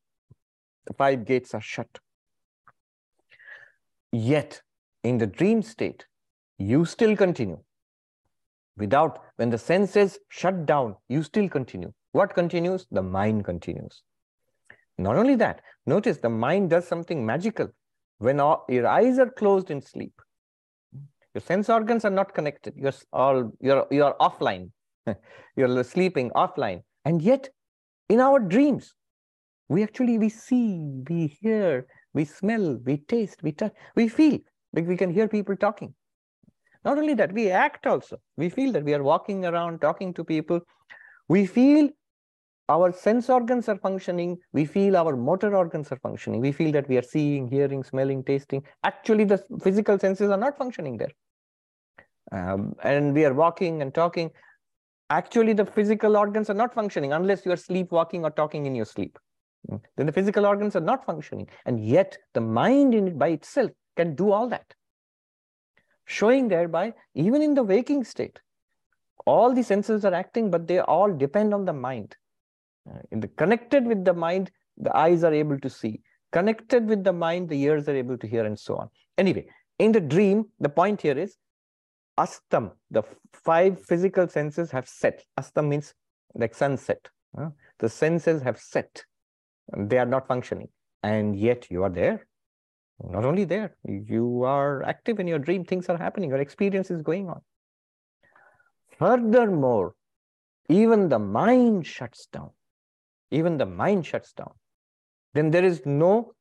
[0.87, 1.99] The five gates are shut.
[4.13, 4.63] Yet,
[5.03, 6.07] in the dream state,
[6.59, 7.59] you still continue.
[8.77, 11.93] Without, when the senses shut down, you still continue.
[12.13, 12.87] What continues?
[12.91, 14.03] The mind continues.
[14.99, 17.69] Not only that, notice the mind does something magical.
[18.19, 20.15] When all, your eyes are closed in sleep,
[21.35, 22.75] your sense organs are not connected.
[22.77, 24.71] You're all you're you're offline.
[25.57, 26.83] you're sleeping offline.
[27.05, 27.51] And yet,
[28.09, 28.95] in our dreams,
[29.69, 34.39] we actually we see, we hear, we smell, we taste, we touch, we feel.
[34.73, 35.95] Like we can hear people talking.
[36.85, 38.19] Not only that, we act also.
[38.37, 40.61] We feel that we are walking around, talking to people.
[41.29, 41.89] We feel
[42.69, 44.39] our sense organs are functioning.
[44.53, 46.41] We feel our motor organs are functioning.
[46.41, 48.63] We feel that we are seeing, hearing, smelling, tasting.
[48.85, 51.13] Actually, the physical senses are not functioning there.
[52.33, 54.31] Um, and we are walking and talking.
[55.11, 58.85] Actually, the physical organs are not functioning unless you are sleepwalking or talking in your
[58.85, 59.19] sleep.
[59.69, 59.77] Hmm.
[59.97, 61.49] Then the physical organs are not functioning.
[61.65, 64.75] And yet, the mind in it by itself can do all that.
[66.07, 68.41] Showing thereby, even in the waking state,
[69.27, 72.17] all the senses are acting, but they all depend on the mind.
[72.89, 76.01] Uh, in the connected with the mind, the eyes are able to see.
[76.33, 78.89] Connected with the mind, the ears are able to hear, and so on.
[79.19, 79.47] Anyway,
[79.79, 81.37] in the dream, the point here is
[82.19, 83.03] astam, the
[83.33, 85.25] five physical senses have set.
[85.39, 85.95] Astam means
[86.35, 87.09] like sunset.
[87.39, 89.05] Uh, the senses have set.
[89.77, 90.69] They are not functioning.
[91.03, 92.27] And yet you are there.
[93.03, 95.65] Not only there, you are active in your dream.
[95.65, 96.31] Things are happening.
[96.31, 97.43] Your experience is going on.
[98.99, 99.95] Furthermore,
[100.71, 102.51] even the mind shuts down
[103.31, 104.53] even the mind shuts down,
[105.35, 106.33] then there is no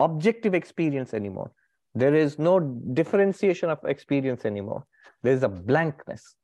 [0.00, 1.52] objective experience anymore.
[1.94, 4.84] There is no differentiation of experience anymore.
[5.22, 6.34] There is a blankness.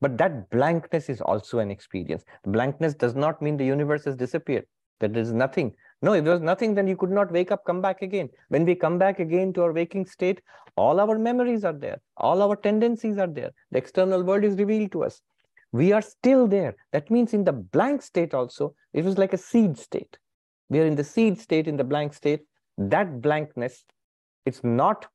[0.00, 2.24] But that blankness is also an experience.
[2.46, 4.66] Blankness does not mean the universe has disappeared,
[5.00, 5.74] that there is nothing.
[6.02, 8.30] No, if there was nothing, then you could not wake up, come back again.
[8.48, 10.40] When we come back again to our waking state,
[10.76, 13.50] all our memories are there, all our tendencies are there.
[13.70, 15.20] The external world is revealed to us
[15.72, 16.76] we are still there.
[16.92, 20.18] That means in the blank state also, it was like a seed state.
[20.68, 22.40] We are in the seed state, in the blank state.
[22.78, 23.84] That blankness,
[24.46, 25.06] it's not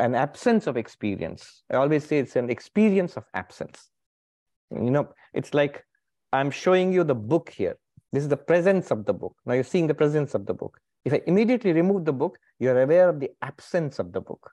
[0.00, 1.62] an absence of experience.
[1.70, 3.90] I always say it's an experience of absence.
[4.70, 5.84] You know, it's like
[6.32, 7.76] I'm showing you the book here.
[8.12, 9.36] This is the presence of the book.
[9.46, 10.80] Now you're seeing the presence of the book.
[11.04, 14.50] If I immediately remove the book, you're aware of the absence of the book.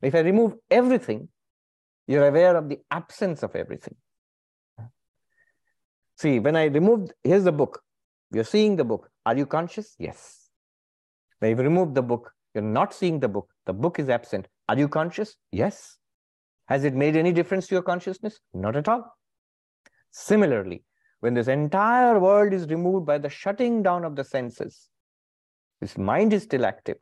[0.00, 1.28] If I remove everything,
[2.06, 3.96] you're aware of the absence of everything.
[6.16, 7.82] See, when I removed, here's the book.
[8.32, 9.10] You're seeing the book.
[9.26, 9.94] Are you conscious?
[9.98, 10.48] Yes.
[11.38, 13.48] When you remove the book, you're not seeing the book.
[13.66, 14.48] The book is absent.
[14.68, 15.36] Are you conscious?
[15.50, 15.96] Yes.
[16.66, 18.38] Has it made any difference to your consciousness?
[18.52, 19.16] Not at all.
[20.10, 20.84] Similarly,
[21.20, 24.88] when this entire world is removed by the shutting down of the senses,
[25.80, 26.98] this mind is still active.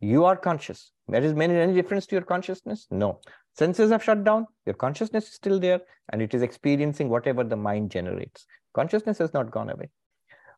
[0.00, 0.90] You are conscious.
[1.08, 2.86] There is made any difference to your consciousness?
[2.90, 3.20] No.
[3.54, 7.56] Senses have shut down, your consciousness is still there, and it is experiencing whatever the
[7.56, 8.46] mind generates.
[8.74, 9.90] Consciousness has not gone away.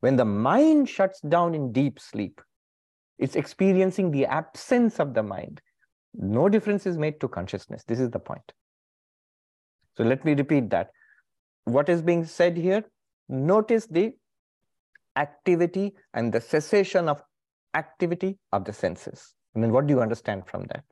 [0.00, 2.40] When the mind shuts down in deep sleep,
[3.18, 5.60] it's experiencing the absence of the mind.
[6.18, 7.84] No difference is made to consciousness.
[7.84, 8.52] This is the point.
[9.96, 10.90] So let me repeat that.
[11.64, 12.84] What is being said here?
[13.28, 14.14] Notice the
[15.16, 17.22] activity and the cessation of
[17.74, 19.34] activity of the senses.
[19.54, 20.84] And then what do you understand from that?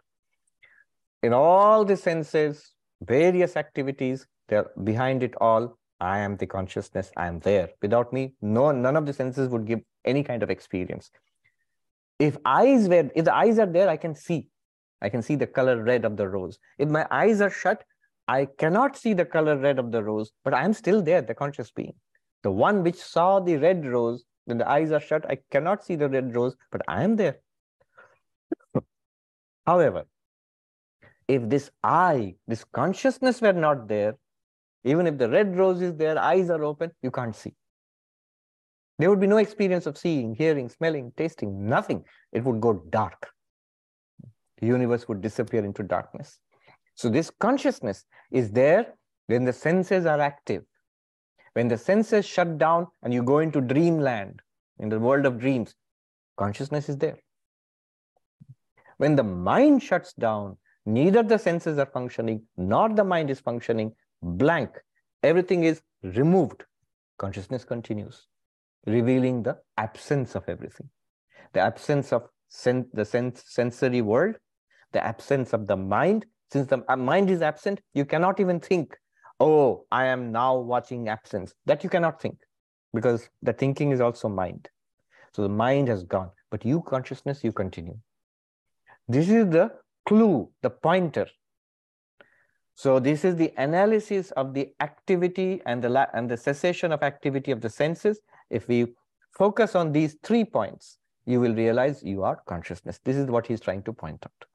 [1.25, 5.79] in all the senses, various activities, they're behind it all.
[5.99, 7.71] I am the consciousness, I am there.
[7.81, 11.11] Without me, no, none of the senses would give any kind of experience.
[12.19, 14.49] If eyes were, if the eyes are there, I can see.
[15.03, 16.59] I can see the color red of the rose.
[16.79, 17.85] If my eyes are shut,
[18.27, 21.35] I cannot see the color red of the rose, but I am still there, the
[21.35, 21.95] conscious being.
[22.43, 25.97] The one which saw the red rose, when the eyes are shut, I cannot see
[25.97, 27.39] the red rose, but I am there.
[29.67, 30.05] However,
[31.29, 34.17] if this I, this consciousness were not there,
[34.85, 37.55] even if the red rose is there, eyes are open, you can't see.
[38.99, 42.05] There would be no experience of seeing, hearing, smelling, tasting, nothing.
[42.33, 43.31] It would go dark.
[44.61, 46.39] Universe would disappear into darkness.
[46.95, 48.95] So, this consciousness is there
[49.27, 50.65] when the senses are active.
[51.55, 54.41] When the senses shut down and you go into dreamland,
[54.79, 55.75] in the world of dreams,
[56.37, 57.19] consciousness is there.
[58.97, 63.95] When the mind shuts down, Neither the senses are functioning, nor the mind is functioning.
[64.23, 64.71] Blank.
[65.23, 66.65] Everything is removed.
[67.19, 68.27] Consciousness continues,
[68.87, 70.91] revealing the absence of everything.
[71.55, 74.37] The absence of sen- the sense sensory world,
[74.95, 76.25] the absence of the mind.
[76.51, 78.97] Since the uh, mind is absent, you cannot even think
[79.41, 81.55] oh, I am now watching absence.
[81.67, 82.39] That you cannot think
[82.93, 84.69] because the thinking is also mind.
[85.33, 87.99] So the mind has gone, but you consciousness, you continue.
[89.09, 89.73] This is the
[90.07, 91.27] clue, the pointer.
[92.77, 97.51] So this is the analysis of the activity and the, and the cessation of activity
[97.51, 98.21] of the senses.
[98.51, 98.95] If we
[99.37, 103.01] focus on these three points, you will realize you are consciousness.
[103.05, 104.49] This is what he's trying to point out.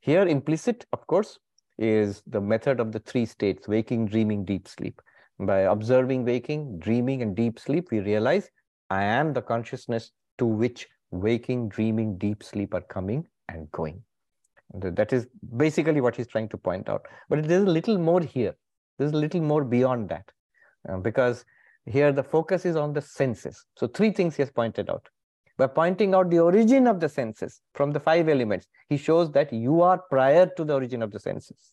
[0.00, 1.38] Here, implicit, of course,
[1.78, 5.00] is the method of the three states, waking, dreaming, deep sleep.
[5.38, 8.50] By observing waking, dreaming, and deep sleep, we realize
[8.90, 14.02] I am the consciousness to which waking, dreaming, deep sleep are coming and going.
[14.74, 15.26] That is
[15.56, 17.06] basically what he's trying to point out.
[17.28, 18.54] But there's a little more here.
[18.98, 20.30] There's a little more beyond that.
[20.88, 21.44] Uh, because
[21.86, 23.64] here the focus is on the senses.
[23.76, 25.08] So three things he has pointed out.
[25.58, 29.52] By pointing out the origin of the senses from the five elements, he shows that
[29.52, 31.72] you are prior to the origin of the senses.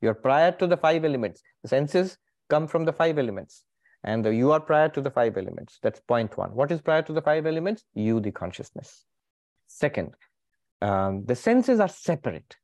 [0.00, 1.42] You're prior to the five elements.
[1.62, 2.16] The senses
[2.48, 3.64] come from the five elements
[4.02, 5.78] and the, you are prior to the five elements.
[5.82, 6.54] That's point one.
[6.54, 7.84] What is prior to the five elements?
[7.94, 9.04] You, the consciousness.
[9.66, 10.14] Second,
[10.80, 12.56] um, the senses are separate.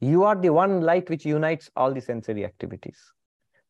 [0.00, 2.98] You are the one light which unites all the sensory activities.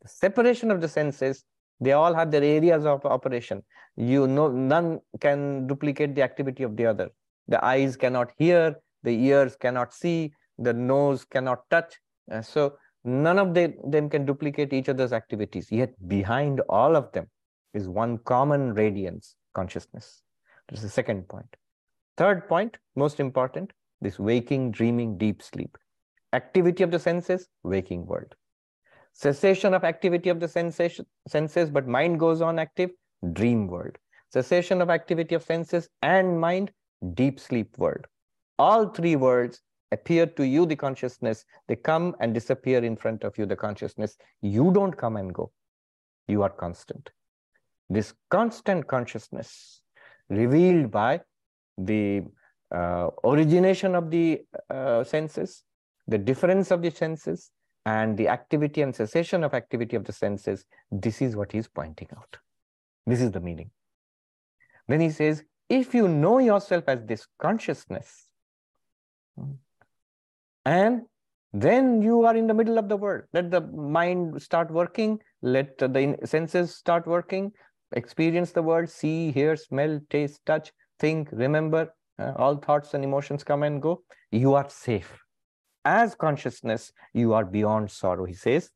[0.01, 1.45] The separation of the senses,
[1.83, 3.63] they all have their areas of operation.
[3.97, 7.11] You know, none can duplicate the activity of the other.
[7.49, 11.99] The eyes cannot hear, the ears cannot see, the nose cannot touch.
[12.31, 12.75] Uh, so
[13.05, 15.73] None of them can duplicate each other's activities.
[15.73, 17.29] Yet behind all of them
[17.75, 20.23] is one common radiance, consciousness.
[20.69, 21.57] This is the second point.
[22.17, 25.77] Third point, most important, this waking, dreaming, deep sleep.
[26.33, 28.35] Activity of the senses, waking world.
[29.13, 32.91] Cessation of activity of the sensation, senses, but mind goes on active,
[33.33, 33.97] dream world.
[34.33, 36.73] Cessation of activity of senses and mind,
[37.15, 38.07] deep sleep world.
[38.59, 39.61] All three worlds
[39.93, 44.17] appear to you, the consciousness, they come and disappear in front of you, the consciousness.
[44.41, 45.53] You don't come and go.
[46.29, 47.11] You are constant.
[47.91, 49.83] This constant consciousness
[50.31, 51.21] revealed by
[51.77, 52.23] the
[52.75, 54.41] uh, origination of the
[54.71, 55.65] uh, senses,
[56.09, 57.51] the difference of the senses,
[57.85, 62.09] and the activity and cessation of activity of the senses, this is what he's pointing
[62.17, 62.39] out.
[63.07, 63.71] This is the meaning.
[64.89, 68.27] Then he says, if you know yourself as this consciousness,
[70.65, 71.03] and
[71.53, 75.77] then you are in the middle of the world let the mind start working let
[75.79, 77.53] the senses start working
[77.93, 83.45] experience the world see hear smell taste touch think remember uh, all thoughts and emotions
[83.45, 85.22] come and go you are safe
[85.86, 88.70] as consciousness you are beyond sorrow he says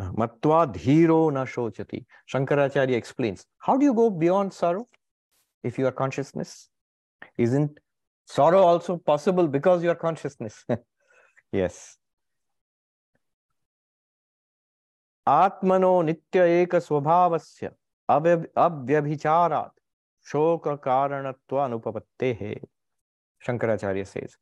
[0.00, 2.04] uh, matva dhiro na shochati
[2.34, 4.86] shankaracharya explains how do you go beyond sorrow
[5.62, 6.68] if you are consciousness
[7.38, 7.78] isn't
[8.26, 10.64] Sorrow also possible because your consciousness.
[11.52, 11.98] yes.
[15.28, 17.70] आत्मनो नित्य एक स्वभावस्य
[18.10, 19.78] अव्यभिचारात्
[20.30, 22.54] शोक कारणत्व अनुपपत्ते है
[23.45, 24.35] Shankaracharya says,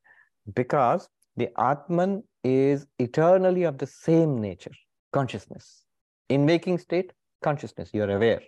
[0.54, 4.72] because the Atman is eternally of the same nature,
[5.12, 5.84] consciousness.
[6.30, 8.42] In waking state, consciousness, you're aware.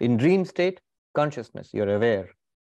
[0.00, 0.80] In dream state,
[1.14, 2.28] consciousness, you're aware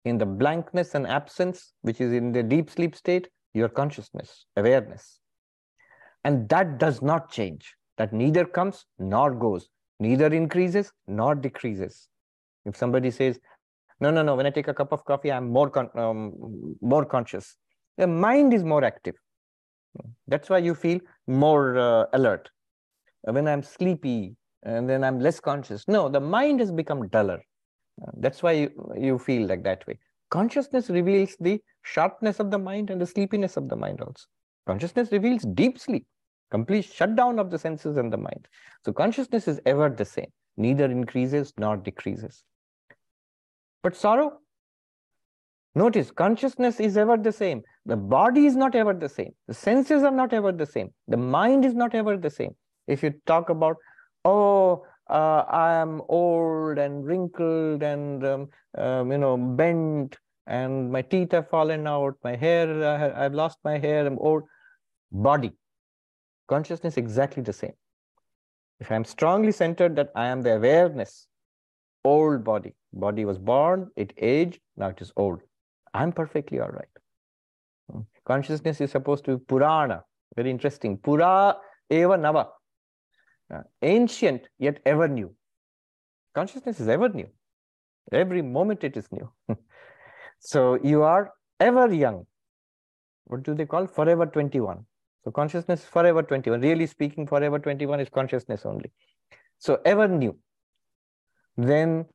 [0.04, 5.20] in the blankness and absence, which is in the deep sleep state, your consciousness, awareness.
[6.24, 7.74] And that does not change.
[7.96, 9.68] That neither comes nor goes,
[10.00, 12.08] neither increases nor decreases.
[12.64, 13.38] If somebody says,
[14.00, 17.04] no, no, no, when I take a cup of coffee, I'm more, con- um, more
[17.04, 17.56] conscious.
[17.96, 19.16] The mind is more active.
[20.26, 22.50] That's why you feel more uh, alert.
[23.22, 25.84] When I'm sleepy, and then I'm less conscious.
[25.88, 27.40] No, the mind has become duller.
[28.16, 29.98] That's why you, you feel like that way.
[30.30, 34.26] Consciousness reveals the sharpness of the mind and the sleepiness of the mind also.
[34.66, 36.06] Consciousness reveals deep sleep,
[36.50, 38.46] complete shutdown of the senses and the mind.
[38.84, 42.44] So consciousness is ever the same, neither increases nor decreases.
[43.82, 44.38] But sorrow,
[45.74, 47.62] notice consciousness is ever the same.
[47.86, 49.32] The body is not ever the same.
[49.46, 50.92] The senses are not ever the same.
[51.06, 52.54] The mind is not ever the same.
[52.86, 53.76] If you talk about,
[54.24, 60.16] oh, uh, I am old and wrinkled and um, um, you know bent,
[60.46, 64.42] and my teeth have fallen out, my hair, uh, I've lost my hair, I'm old.
[65.10, 65.52] Body,
[66.48, 67.72] consciousness exactly the same.
[68.80, 71.26] If I'm strongly centered that I am the awareness,
[72.04, 75.40] old body, body was born, it aged, now it is old.
[75.94, 76.88] I'm perfectly all right.
[77.90, 78.00] Hmm.
[78.24, 80.02] Consciousness is supposed to be Purana,
[80.36, 80.98] very interesting.
[80.98, 81.56] Pura
[81.90, 82.48] eva nava
[83.82, 85.34] ancient yet ever new.
[86.34, 87.28] Consciousness is ever new.
[88.12, 89.30] Every moment it is new.
[90.38, 92.26] so you are ever young.
[93.24, 93.86] What do they call?
[93.86, 94.84] Forever 21.
[95.24, 96.60] So consciousness forever 21.
[96.60, 98.90] Really speaking, forever 21 is consciousness only.
[99.58, 100.38] So ever new.
[101.56, 102.06] Then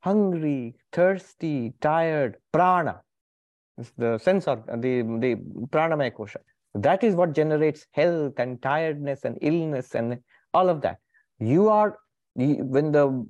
[0.00, 3.00] hungry, thirsty, tired, prana.
[3.78, 5.36] It's the sense of the, the
[5.68, 6.38] pranamaya kosha.
[6.74, 10.18] That is what generates health and tiredness and illness and
[10.54, 10.98] all of that.
[11.38, 11.98] You are,
[12.34, 13.26] when the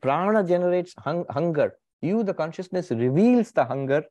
[0.00, 4.04] prana generates hung, hunger, you, the consciousness, reveals the hunger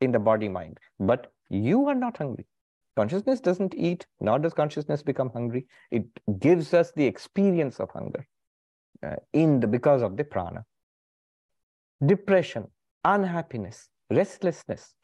[0.00, 0.78] in the body mind.
[0.98, 2.46] But you are not hungry.
[2.96, 5.66] Consciousness doesn't eat, nor does consciousness become hungry.
[5.90, 6.04] It
[6.40, 8.26] gives us the experience of hunger
[9.04, 10.64] uh, in the because of the prana.
[12.04, 12.68] Depression,
[13.04, 14.94] unhappiness, restlessness.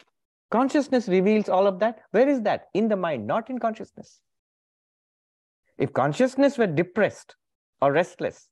[0.51, 2.01] Consciousness reveals all of that.
[2.13, 2.67] Where is that?
[2.75, 4.21] In the mind, not in consciousness.
[5.79, 7.35] If consciousness were depressed
[7.83, 8.49] or restless,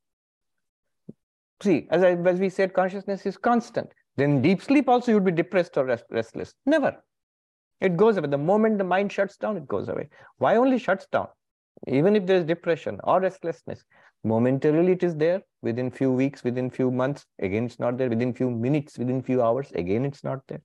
[1.62, 3.90] see, as, I, as we said, consciousness is constant.
[4.16, 6.54] Then deep sleep also you'd be depressed or rest, restless.
[6.66, 6.96] Never.
[7.80, 8.28] It goes away.
[8.28, 10.08] The moment the mind shuts down, it goes away.
[10.38, 11.28] Why only shuts down?
[11.86, 13.84] Even if there's depression or restlessness,
[14.24, 15.42] momentarily it is there.
[15.62, 18.08] Within few weeks, within few months, again it's not there.
[18.08, 20.62] Within few minutes, within few hours, again it's not there.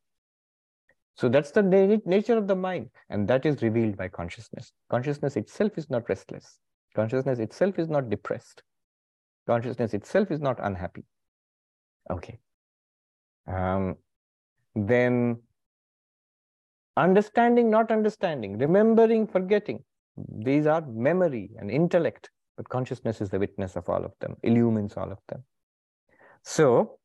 [1.15, 1.63] So that's the
[2.05, 4.71] nature of the mind, and that is revealed by consciousness.
[4.89, 6.59] Consciousness itself is not restless.
[6.95, 8.61] Consciousness itself is not depressed.
[9.47, 11.05] Consciousness itself is not unhappy.
[12.11, 12.37] Okay.
[13.47, 13.95] Um,
[14.75, 15.41] then
[16.97, 19.83] understanding, not understanding, remembering, forgetting.
[20.17, 24.97] These are memory and intellect, but consciousness is the witness of all of them, illumines
[24.97, 25.43] all of them.
[26.43, 26.97] So,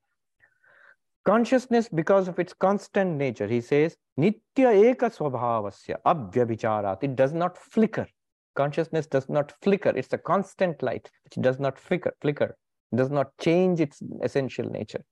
[1.25, 7.03] consciousness, because of its constant nature, he says, Nitya eka swabhavasya avyabhicharat.
[7.03, 8.07] It does not flicker.
[8.55, 9.91] Consciousness does not flicker.
[9.91, 12.57] It's a constant light which does not flicker, flicker,
[12.95, 15.03] does not change its essential nature.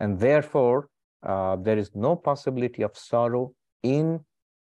[0.00, 0.88] And therefore,
[1.22, 3.52] uh, there is no possibility of sorrow
[3.82, 4.20] in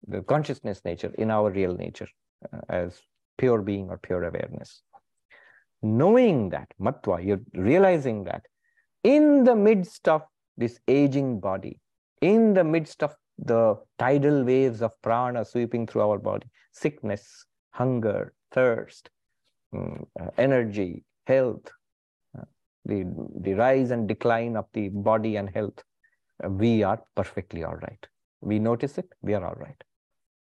[0.07, 2.07] the consciousness nature, in our real nature,
[2.53, 3.01] uh, as
[3.37, 4.81] pure being or pure awareness.
[5.81, 8.43] Knowing that, matva, you're realizing that
[9.03, 10.23] in the midst of
[10.57, 11.79] this aging body,
[12.21, 18.33] in the midst of the tidal waves of prana sweeping through our body, sickness, hunger,
[18.51, 19.09] thirst,
[19.73, 21.69] um, uh, energy, health,
[22.85, 23.03] the,
[23.41, 25.83] the rise and decline of the body and health,
[26.43, 28.07] uh, we are perfectly all right.
[28.41, 29.83] We notice it, we are all right.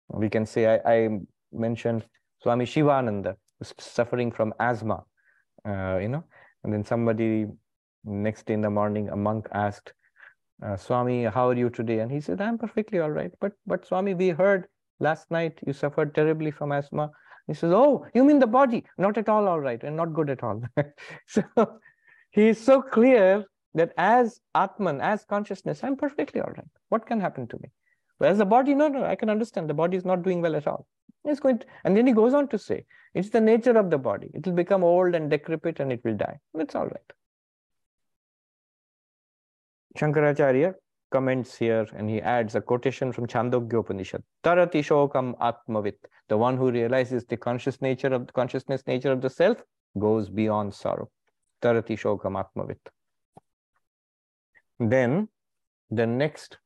[0.08, 1.20] We can say, I, I
[1.52, 2.06] mentioned
[2.42, 3.36] Swami Shivananda
[3.80, 5.04] suffering from asthma,
[5.66, 6.24] uh, you know,
[6.64, 7.48] and then somebody
[8.04, 9.94] next day in the morning, a monk asked,
[10.64, 12.00] uh, Swami, how are you today?
[12.00, 13.32] And he said, I'm perfectly all right.
[13.40, 14.68] But, but Swami, we heard
[15.00, 17.12] last night you suffered terribly from asthma.
[17.48, 18.86] He says, Oh, you mean the body?
[18.98, 20.64] Not at all all right, and not good at all.
[21.28, 21.44] so
[22.32, 26.68] he is so clear that as Atman, as consciousness, I'm perfectly all right.
[26.90, 27.72] What can happen to me?
[28.18, 30.68] Whereas the body, no, no, I can understand the body is not doing well at
[30.68, 30.86] all.
[31.24, 33.98] It's going to, and then he goes on to say, it's the nature of the
[33.98, 34.30] body.
[34.34, 36.40] It will become old and decrepit and it will die.
[36.56, 37.14] It's all right.
[39.98, 40.74] Shankaracharya
[41.12, 44.24] comments here and he adds a quotation from Chandogya Upanishad.
[44.44, 45.98] Tarati shokam atmavit.
[46.30, 49.62] The one who realizes the conscious nature of the consciousness nature of the self
[50.00, 51.10] goes beyond sorrow.
[51.62, 52.80] Tarati Shokam Atmavit.
[54.80, 55.28] Then
[55.90, 56.58] the next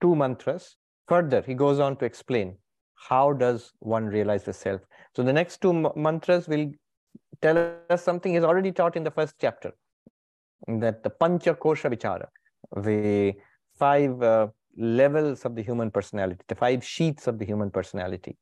[0.00, 0.76] two mantras,
[1.08, 2.56] further he goes on to explain
[2.96, 4.80] how does one realize the self.
[5.14, 6.72] So the next two mantras will
[7.40, 9.72] tell us something is already taught in the first chapter,
[10.66, 12.26] that the Pancha Kosha Vichara,
[12.82, 13.34] the
[13.78, 18.36] five uh, levels of the human personality, the five sheets of the human personality,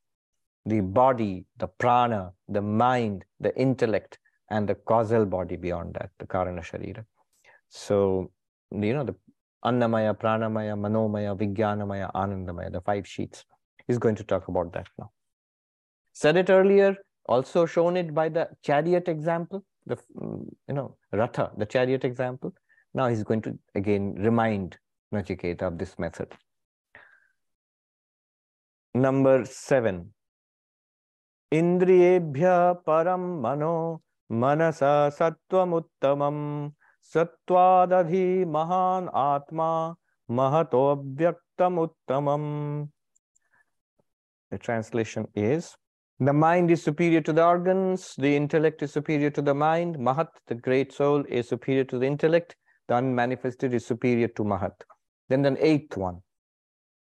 [0.64, 4.18] the body, the prana, the mind, the intellect,
[4.50, 7.04] and the causal body beyond that, the Karana Sharira.
[7.68, 8.30] So,
[8.70, 9.14] you know, the
[9.64, 13.44] Annamaya, Pranamaya, Manomaya, Vijnanamaya, Anandamaya, the five sheets
[13.87, 15.11] He's going to talk about that now.
[16.13, 16.95] Said it earlier,
[17.27, 19.97] also shown it by the chariot example, the,
[20.67, 22.53] you know, Ratha, the chariot example.
[22.93, 24.77] Now he's going to again remind
[25.13, 26.33] Nachiketa of this method.
[28.93, 30.13] Number seven.
[31.51, 34.01] Indriyebhya param mano
[34.31, 36.37] मनसा सत्वमुत्तमं
[37.13, 39.69] सत्वादधि महान् आत्मा
[40.37, 42.49] महतोऽव्यक्तमुत्तमम्
[44.50, 45.76] the translation is
[46.20, 50.28] The mind is superior to the organs, the intellect is superior to the mind, Mahat,
[50.46, 52.54] the great soul, is superior to the intellect,
[52.86, 54.74] the unmanifested is superior to Mahat.
[55.28, 56.22] Then the eighth one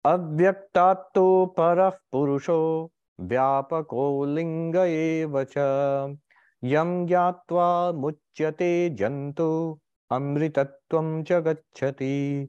[0.04, 2.88] Avyaktato parah purusho
[3.20, 6.16] vyapako linga evacha
[6.62, 9.78] yam gyatva muchyate jantu
[10.10, 12.48] amritatvam chagacchati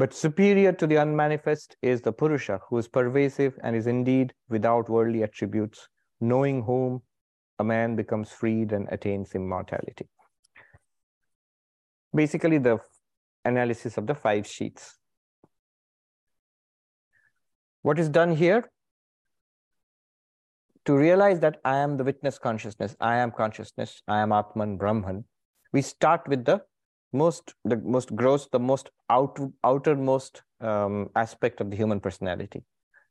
[0.00, 4.88] but superior to the unmanifest is the Purusha, who is pervasive and is indeed without
[4.88, 5.88] worldly attributes,
[6.22, 7.02] knowing whom
[7.58, 10.08] a man becomes freed and attains immortality.
[12.14, 12.78] Basically, the
[13.44, 14.96] analysis of the five sheets.
[17.82, 18.70] What is done here?
[20.86, 25.26] To realize that I am the witness consciousness, I am consciousness, I am Atman Brahman,
[25.74, 26.62] we start with the
[27.12, 32.62] most the most gross, the most out, outermost um, aspect of the human personality.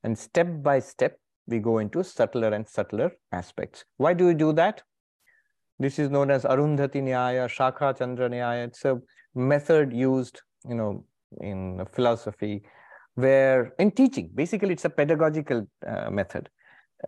[0.04, 3.84] And step by step, we go into subtler and subtler aspects.
[3.98, 4.84] Why do we do that?
[5.80, 8.68] This is known as Arundhati Nyaya, Shakha Chandra Nyaya.
[8.68, 9.00] It's a
[9.36, 11.06] method used, you know,
[11.42, 12.64] in philosophy,
[13.16, 16.50] where in teaching, basically it's a pedagogical uh, method.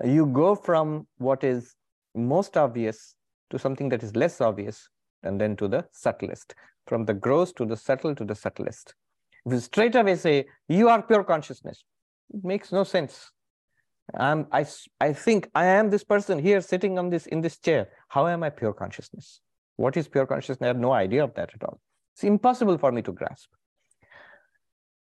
[0.04, 1.76] You go from what is
[2.16, 3.16] most obvious
[3.50, 4.88] to something that is less obvious,
[5.24, 6.56] and then to the subtlest
[6.88, 8.94] from the gross to the subtle to the subtlest.
[9.46, 11.84] If you straight away say, you are pure consciousness,
[12.34, 13.32] it makes no sense.
[14.14, 14.66] I'm, I,
[15.00, 17.90] I think I am this person here sitting on this in this chair.
[18.10, 19.42] How am I pure consciousness?
[19.78, 20.66] What is pure consciousness?
[20.66, 21.80] I have no idea of that at all.
[22.14, 23.50] It's impossible for me to grasp.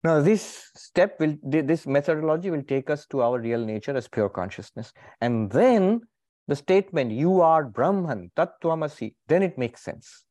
[0.02, 4.28] Now, this step will, this methodology will take us to our real nature as pure
[4.28, 4.92] consciousness.
[5.20, 6.02] And then
[6.46, 10.25] the statement, you are Brahman, Tattvamasi, then it makes sense.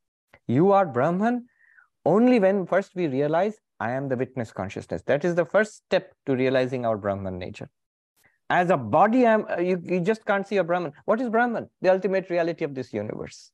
[0.47, 1.47] You are Brahman
[2.05, 5.01] only when first we realize I am the witness consciousness.
[5.03, 7.69] That is the first step to realizing our Brahman nature.
[8.49, 10.93] As a body, I'm, uh, you, you just can't see a Brahman.
[11.05, 11.67] What is Brahman?
[11.81, 13.51] The ultimate reality of this universe.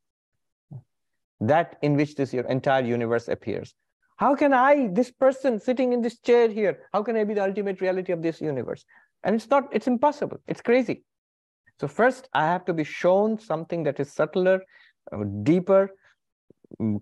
[1.39, 3.73] That in which this entire universe appears.
[4.17, 7.43] How can I, this person sitting in this chair here, how can I be the
[7.43, 8.85] ultimate reality of this universe?
[9.23, 10.37] And it's not, it's impossible.
[10.47, 11.03] It's crazy.
[11.79, 14.61] So first, I have to be shown something that is subtler,
[15.11, 15.89] uh, deeper,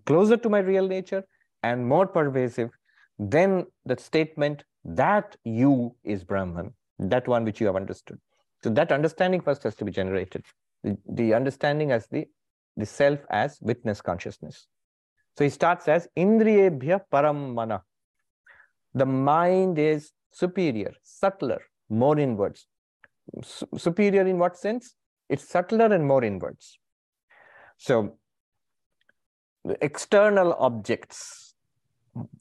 [0.06, 1.24] closer to my real nature,
[1.64, 2.70] and more pervasive
[3.18, 8.20] than the statement that you is Brahman, that one which you have understood.
[8.64, 10.46] So that understanding first has to be generated.
[10.84, 12.26] The, the understanding as the,
[12.78, 14.68] the self as witness consciousness.
[15.38, 17.82] So he starts as Indriyebhya Param Mana.
[18.94, 22.68] The mind is superior, subtler, more inwards,
[23.78, 24.96] superior in what sense?
[25.30, 26.80] It's subtler and more inwards.
[27.78, 28.18] So
[29.70, 31.56] the external objects,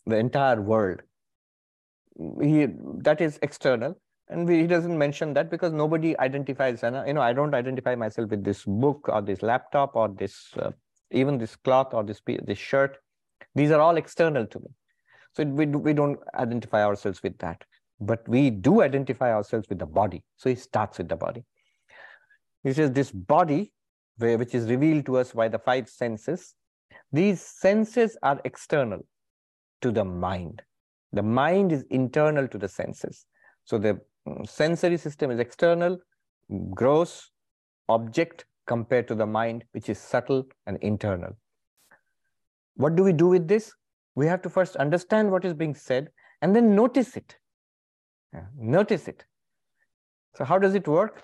[0.06, 1.02] the entire world,
[2.42, 2.66] he,
[3.06, 3.98] that is external.
[4.28, 7.94] And we, he doesn't mention that because nobody identifies, and you know, I don't identify
[7.94, 10.72] myself with this book or this laptop or this, uh,
[11.10, 12.98] even this cloth or this, this shirt.
[13.54, 14.70] These are all external to me.
[15.32, 17.64] So we, we don't identify ourselves with that
[18.00, 20.22] but we do identify ourselves with the body.
[20.36, 21.44] So he starts with the body.
[22.62, 23.72] He says this body,
[24.18, 26.54] which is revealed to us by the five senses,
[27.12, 29.00] these senses are external
[29.80, 30.62] to the mind.
[31.12, 33.24] The mind is internal to the senses.
[33.64, 35.98] So the mm, sensory system is external,
[36.70, 37.30] gross,
[37.88, 41.36] object compared to the mind, which is subtle and internal.
[42.74, 43.72] What do we do with this?
[44.14, 46.08] We have to first understand what is being said
[46.42, 47.36] and then notice it.
[48.56, 49.24] Notice it.
[50.36, 51.22] So how does it work?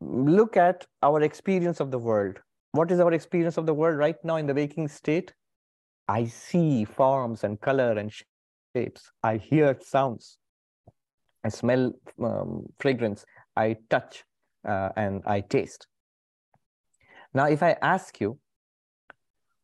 [0.00, 2.38] Look at our experience of the world.
[2.72, 5.32] What is our experience of the world right now in the waking state?
[6.08, 8.12] I see forms and color and
[8.74, 9.10] shapes.
[9.22, 10.38] I hear sounds.
[11.44, 11.92] I smell
[12.22, 13.24] um, fragrance.
[13.56, 14.24] I touch
[14.66, 15.86] uh, and I taste.
[17.34, 18.38] Now, if I ask you,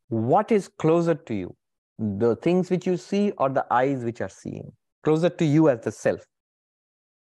[0.08, 1.56] what is closer to you?
[1.98, 4.72] The things which you see or the eyes which are seeing?
[5.08, 6.20] closer to you as the self.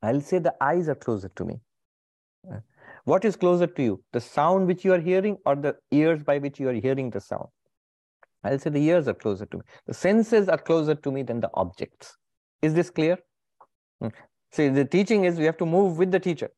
[0.01, 1.55] I'll say the eyes are closer to me.
[3.05, 4.03] What is closer to you?
[4.13, 7.21] The sound which you are hearing or the ears by which you are hearing the
[7.21, 7.47] sound?
[8.43, 9.63] I'll say the ears are closer to me.
[9.87, 12.17] The senses are closer to me than the objects.
[12.61, 13.17] Is this clear?
[14.01, 14.09] Hmm.
[14.51, 16.49] See, the teaching is we have to move with the teacher.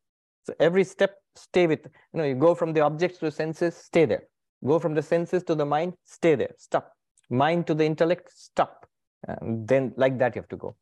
[0.44, 1.82] So every step, stay with,
[2.14, 4.24] you know, you go from the objects to senses, stay there.
[4.66, 6.94] Go from the senses to the mind, stay there, stop.
[7.30, 8.88] Mind to the intellect, stop.
[9.28, 10.76] And then like that you have to go.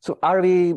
[0.00, 0.74] So are we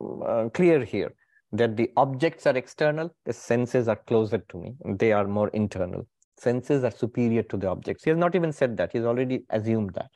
[0.00, 1.14] uh, clear here
[1.52, 6.06] that the objects are external, the senses are closer to me, they are more internal.
[6.38, 8.04] Senses are superior to the objects.
[8.04, 10.10] He has not even said that, he's already assumed that.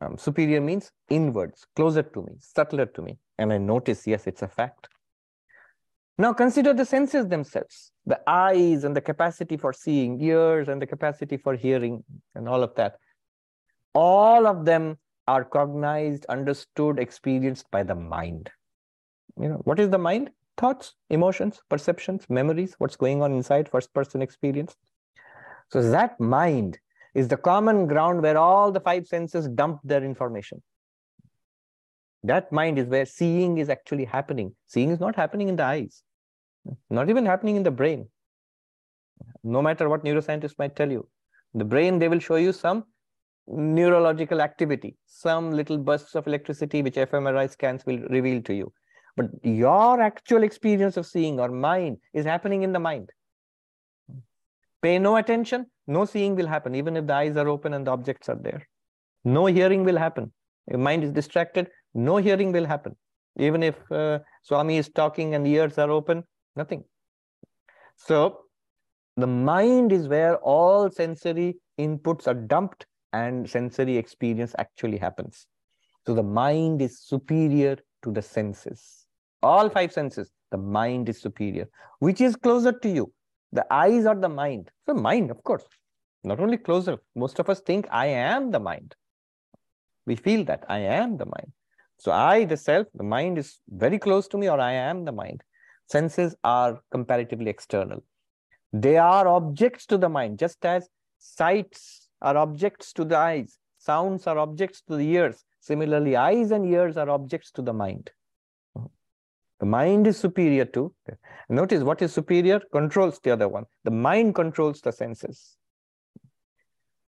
[0.00, 3.18] Um, superior means inwards, closer to me, subtler to me.
[3.38, 4.88] And I notice, yes, it's a fact.
[6.18, 10.86] Now consider the senses themselves, the eyes and the capacity for seeing, ears and the
[10.86, 12.04] capacity for hearing,
[12.34, 12.96] and all of that.
[13.94, 18.50] All of them are cognized, understood, experienced by the mind.
[19.40, 20.30] You know, what is the mind?
[20.56, 24.74] Thoughts, emotions, perceptions, memories, what's going on inside first person experience.
[25.70, 26.78] So that mind
[27.14, 30.62] is the common ground where all the five senses dump their information.
[32.24, 34.54] That mind is where seeing is actually happening.
[34.66, 36.02] Seeing is not happening in the eyes,
[36.90, 38.08] not even happening in the brain.
[39.44, 41.08] No matter what neuroscientists might tell you,
[41.54, 42.84] the brain, they will show you some
[43.46, 48.72] neurological activity, some little bursts of electricity which fMRI scans will reveal to you.
[49.18, 53.10] But your actual experience of seeing or mind is happening in the mind.
[54.80, 57.90] Pay no attention, no seeing will happen, even if the eyes are open and the
[57.90, 58.62] objects are there.
[59.24, 60.32] No hearing will happen.
[60.70, 62.94] Your mind is distracted, no hearing will happen.
[63.38, 66.22] Even if uh, Swami is talking and ears are open,
[66.54, 66.84] nothing.
[67.96, 68.42] So
[69.16, 75.46] the mind is where all sensory inputs are dumped and sensory experience actually happens.
[76.06, 78.97] So the mind is superior to the senses.
[79.42, 81.68] All five senses, the mind is superior.
[82.00, 83.12] Which is closer to you?
[83.52, 84.70] The eyes or the mind?
[84.86, 85.64] The mind, of course.
[86.24, 88.94] Not only closer, most of us think I am the mind.
[90.06, 91.52] We feel that I am the mind.
[91.98, 95.12] So I, the self, the mind is very close to me or I am the
[95.12, 95.42] mind.
[95.86, 98.02] Senses are comparatively external.
[98.72, 104.26] They are objects to the mind, just as sights are objects to the eyes, sounds
[104.26, 105.44] are objects to the ears.
[105.60, 108.10] Similarly, eyes and ears are objects to the mind.
[109.60, 110.94] The mind is superior to,
[111.48, 113.64] notice what is superior controls the other one.
[113.84, 115.56] The mind controls the senses.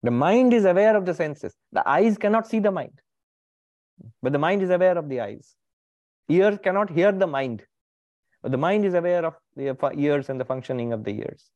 [0.04, 1.56] The mind is aware of the senses.
[1.72, 3.00] The eyes cannot see the mind,
[4.24, 5.56] but the mind is aware of the eyes.
[6.30, 7.64] Ears cannot hear the mind,
[8.42, 11.52] but the mind is aware of the ears and the functioning of the ears.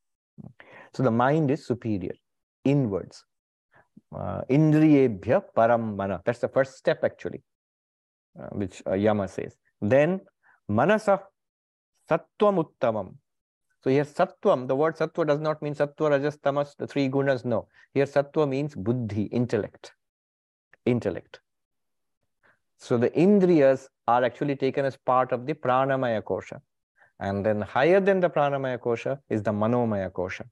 [0.93, 2.13] So the mind is superior,
[2.63, 3.25] inwards
[4.13, 6.21] uh, indriyebhya param mana.
[6.25, 7.41] That's the first step actually,
[8.39, 9.55] uh, which uh, Yama says.
[9.81, 10.21] Then
[10.67, 11.21] manasa
[12.09, 13.15] sattvam uttamam.
[13.83, 17.45] So here sattvam, the word sattva does not mean sattva, rajas, tamas, the three gunas.
[17.45, 17.67] No.
[17.93, 19.93] Here sattva means buddhi, intellect.
[20.85, 21.39] Intellect.
[22.77, 26.61] So the indriyas are actually taken as part of the pranamaya kosha.
[27.19, 30.43] And then higher than the pranamaya kosha is the manomaya kosha,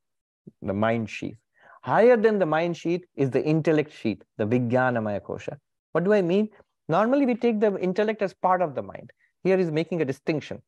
[0.61, 1.37] the mind sheath.
[1.83, 5.57] Higher than the mind sheet is the intellect sheet, the Vijnanamaya Kosha.
[5.91, 6.47] What do I mean?
[6.87, 9.11] Normally, we take the intellect as part of the mind.
[9.43, 10.61] Here is making a distinction.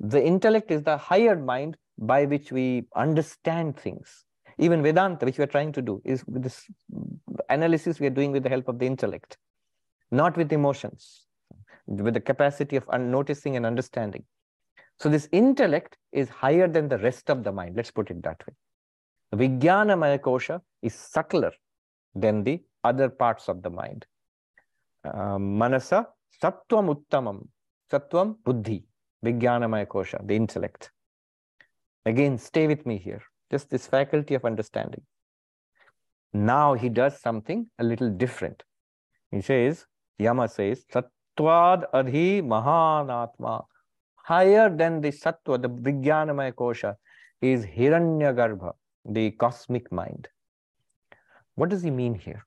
[0.00, 4.24] The intellect is the higher mind by which we understand things.
[4.58, 6.64] Even Vedanta, which we are trying to do, is with this
[7.48, 9.38] analysis we are doing with the help of the intellect,
[10.10, 11.26] not with emotions,
[11.86, 14.24] with the capacity of noticing and understanding.
[14.98, 17.76] So this intellect is higher than the rest of the mind.
[17.76, 18.54] Let's put it that way.
[19.30, 21.52] The Vijnanamaya kosha is subtler
[22.14, 24.06] than the other parts of the mind.
[25.04, 26.08] Uh, manasa
[26.42, 27.48] sattvam uttamam,
[27.92, 28.84] sattvam buddhi,
[29.24, 30.90] Vijnanamaya kosha, the intellect.
[32.06, 33.22] Again, stay with me here.
[33.50, 35.02] Just this faculty of understanding.
[36.32, 38.62] Now he does something a little different.
[39.30, 39.86] He says,
[40.18, 43.64] Yama says, Sattvad adhi mahanatma.
[44.16, 46.96] Higher than the sattva, the Vijnanamaya kosha,
[47.40, 48.72] is Hiranyagarbha
[49.04, 50.28] the cosmic mind.
[51.56, 52.46] What does he mean here?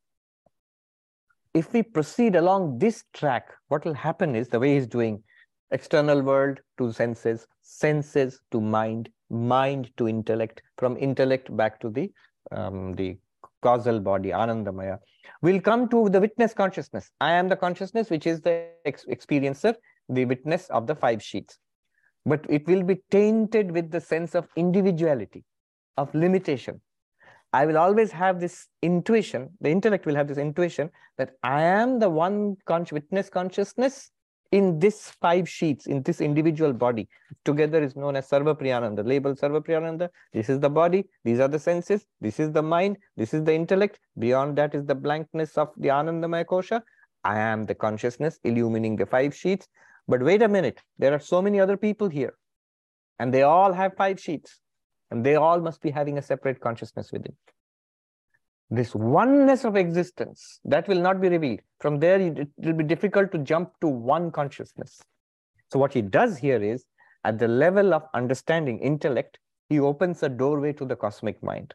[1.54, 5.24] If we proceed along this track, what will happen is the way he's doing
[5.72, 12.12] external world to senses, senses to mind, mind to intellect, from intellect back to the
[12.52, 13.18] um, the
[13.62, 15.00] causal body, Anandamaya.
[15.42, 17.10] We'll come to the witness consciousness.
[17.20, 19.76] I am the consciousness, which is the ex experiencer,
[20.10, 21.58] the witness of the five sheets.
[22.26, 25.44] But it will be tainted with the sense of individuality
[25.98, 26.82] of limitation.
[27.54, 32.00] I will always have this intuition, the intellect will have this intuition that I am
[32.00, 34.12] the one con- witness consciousness
[34.58, 37.08] in this five sheets, in this individual body.
[37.44, 39.06] Together is known as Sarvapriyananda.
[39.06, 40.08] Label Sarvapriyananda.
[40.32, 43.54] This is the body, these are the senses, this is the mind, this is the
[43.54, 44.00] intellect.
[44.18, 46.82] Beyond that is the blankness of the Anandamaya Kosha.
[47.26, 49.68] I am the consciousness illumining the five sheets.
[50.08, 52.36] But wait a minute, there are so many other people here,
[53.20, 54.62] and they all have five sheets.
[55.12, 57.36] And they all must be having a separate consciousness within.
[58.70, 61.62] This oneness of existence, that will not be revealed.
[61.80, 65.02] From there, it will be difficult to jump to one consciousness.
[65.72, 66.86] So what he does here is,
[67.24, 69.38] at the level of understanding, intellect,
[69.70, 71.74] he opens a doorway to the cosmic mind.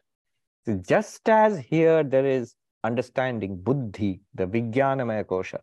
[0.65, 5.59] So just as here there is understanding, buddhi, the Vijnanamaya kosha.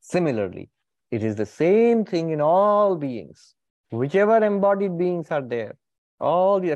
[0.00, 0.68] Similarly,
[1.10, 3.54] it is the same thing in all beings.
[3.90, 5.76] Whichever embodied beings are there,
[6.20, 6.72] all the,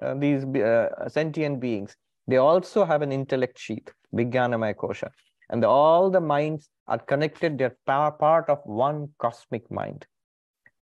[0.00, 1.96] uh, these uh, sentient beings,
[2.26, 5.10] they also have an intellect sheath, Vijnanamaya Kosha.
[5.50, 10.06] And the, all the minds are connected, they're part of one cosmic mind.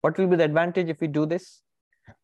[0.02, 1.62] What will be the advantage if we do this?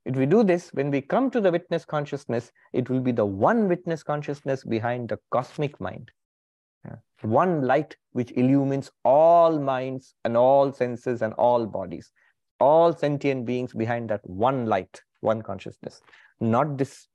[0.06, 3.26] If we do this, when we come to the witness consciousness, it will be the
[3.26, 6.12] one witness consciousness behind the cosmic mind.
[7.22, 12.12] One light which illumines all minds and all senses and all bodies,
[12.60, 16.02] all sentient beings behind that one light, one consciousness.
[16.40, 17.08] Not this,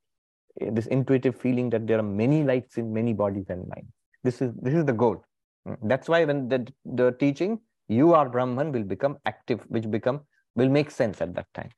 [0.73, 3.93] this intuitive feeling that there are many lights in many bodies and minds.
[4.23, 5.25] This is this is the goal.
[5.67, 5.79] Mm.
[5.85, 10.21] That's why when the, the teaching, you are Brahman will become active, which become
[10.55, 11.71] will make sense at that time.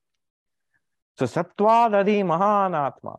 [1.18, 3.18] So Sattvadadi Mahanatma.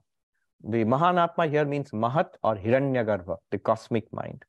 [0.66, 4.43] The Mahanatma here means Mahat or Hiranyagarbha, the cosmic mind.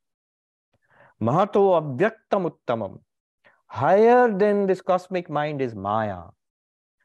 [1.20, 3.00] Mahato Avyaktam Uttamam.
[3.66, 6.22] Higher than this cosmic mind is Maya.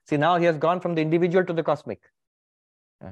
[0.05, 2.01] See, now he has gone from the individual to the cosmic.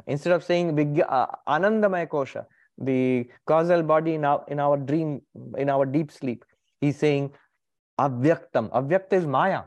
[0.05, 2.45] Instead of saying uh, Anandamaya Kosha,
[2.77, 5.21] the causal body in our, in our dream,
[5.57, 6.43] in our deep sleep,
[6.81, 7.31] he's saying
[7.99, 8.69] Avyaktam.
[8.71, 9.63] Avyakta is Maya,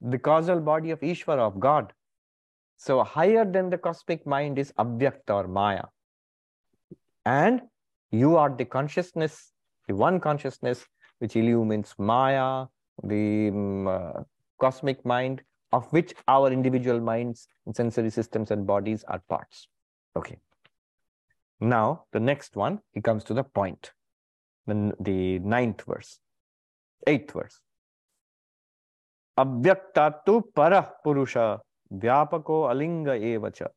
[0.00, 1.92] the causal body of Ishvara, of God.
[2.76, 5.84] So higher than the cosmic mind is Avyakta or Maya.
[7.26, 7.62] And
[8.10, 9.52] you are the consciousness,
[9.88, 10.86] the one consciousness
[11.18, 12.66] which illumines Maya,
[13.02, 14.12] the um, uh,
[14.60, 15.42] cosmic mind,
[15.74, 19.68] of which our individual minds and sensory systems and bodies are parts.
[20.16, 20.38] Okay.
[21.60, 23.92] Now, the next one, he comes to the point,
[24.66, 26.18] the, the ninth verse,
[27.06, 27.60] eighth verse.
[29.38, 31.46] Avyaktatu para purusha
[31.92, 33.68] vyapako alinga evacha.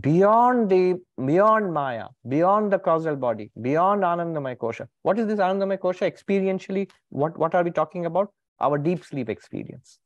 [0.00, 4.86] Beyond the beyond Maya, beyond the causal body, beyond Anandamaya Kosha.
[5.02, 6.10] What is this Anandamaya Kosha?
[6.12, 8.32] Experientially, what, what are we talking about?
[8.60, 9.98] Our deep sleep experience.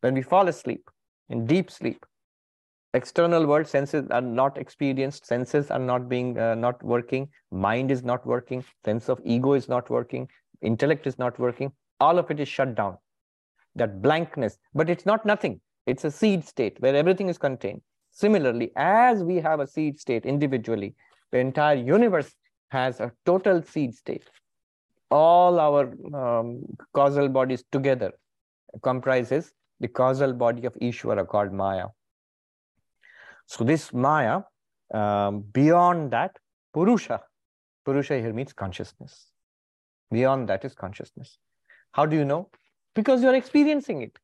[0.00, 0.88] When we fall asleep,
[1.28, 2.04] in deep sleep,
[2.94, 8.02] external world senses are not experienced senses are not being uh, not working mind is
[8.02, 10.26] not working sense of ego is not working
[10.62, 11.70] intellect is not working
[12.00, 12.96] all of it is shut down.
[13.74, 15.60] That blankness but it's not nothing.
[15.86, 17.82] It's a seed state where everything is contained.
[18.10, 20.94] Similarly as we have a seed state individually
[21.30, 22.34] the entire universe
[22.70, 24.24] has a total seed state.
[25.10, 26.62] All our um,
[26.94, 28.12] causal bodies together
[28.82, 31.86] comprises the causal body of ishvara called maya
[33.48, 34.42] so this Maya,
[34.92, 36.38] um, beyond that,
[36.74, 37.22] Purusha,
[37.86, 39.32] Purusha here means consciousness.
[40.10, 41.38] Beyond that is consciousness.
[41.92, 42.50] How do you know?
[42.94, 44.18] Because you're experiencing it.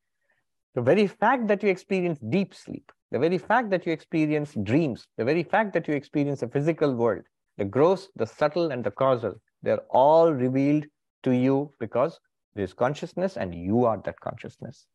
[0.75, 5.07] The very fact that you experience deep sleep, the very fact that you experience dreams,
[5.17, 7.23] the very fact that you experience a physical world,
[7.57, 9.33] the gross, the subtle, and the causal,
[9.63, 10.85] they're all revealed
[11.23, 12.19] to you because
[12.53, 14.85] there's consciousness and you are that consciousness.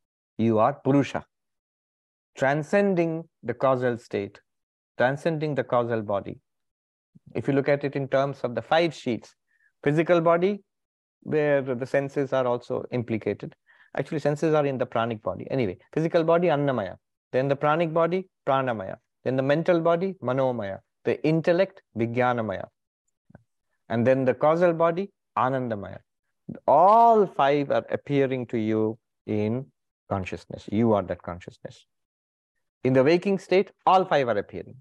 [0.47, 1.25] You are Purusha
[2.37, 4.41] transcending the causal state,
[4.97, 6.39] transcending the causal body.
[7.35, 9.35] If you look at it in terms of the five sheets,
[9.85, 10.63] physical body,
[11.23, 13.55] where the senses are also implicated.
[13.99, 15.47] Actually, senses are in the pranic body.
[15.51, 16.97] Anyway, physical body, Annamaya.
[17.33, 18.97] Then the pranic body, Pranamaya.
[19.25, 20.79] Then the mental body, Manomaya.
[21.05, 22.67] The intellect, Vijnanamaya.
[23.91, 25.99] And then the causal body, Anandamaya.
[26.67, 29.67] All five are appearing to you in
[30.13, 30.69] consciousness.
[30.81, 31.87] You are that consciousness.
[32.85, 34.77] In the waking state, all five are appearing.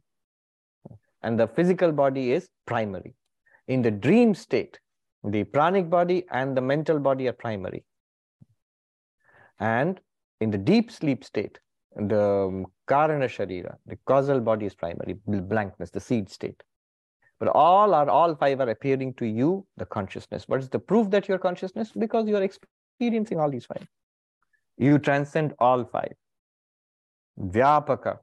[1.21, 3.15] And the physical body is primary.
[3.67, 4.79] In the dream state,
[5.23, 7.83] the pranic body and the mental body are primary.
[9.59, 9.99] And
[10.39, 11.59] in the deep sleep state,
[11.95, 16.63] the um, karana sharira, the causal body is primary, blankness, the seed state.
[17.39, 20.47] But all are all five are appearing to you, the consciousness.
[20.47, 21.91] What is the proof that you're consciousness?
[21.91, 23.87] Because you are experiencing all these five.
[24.79, 26.13] You transcend all five.
[27.39, 28.17] Vyapaka,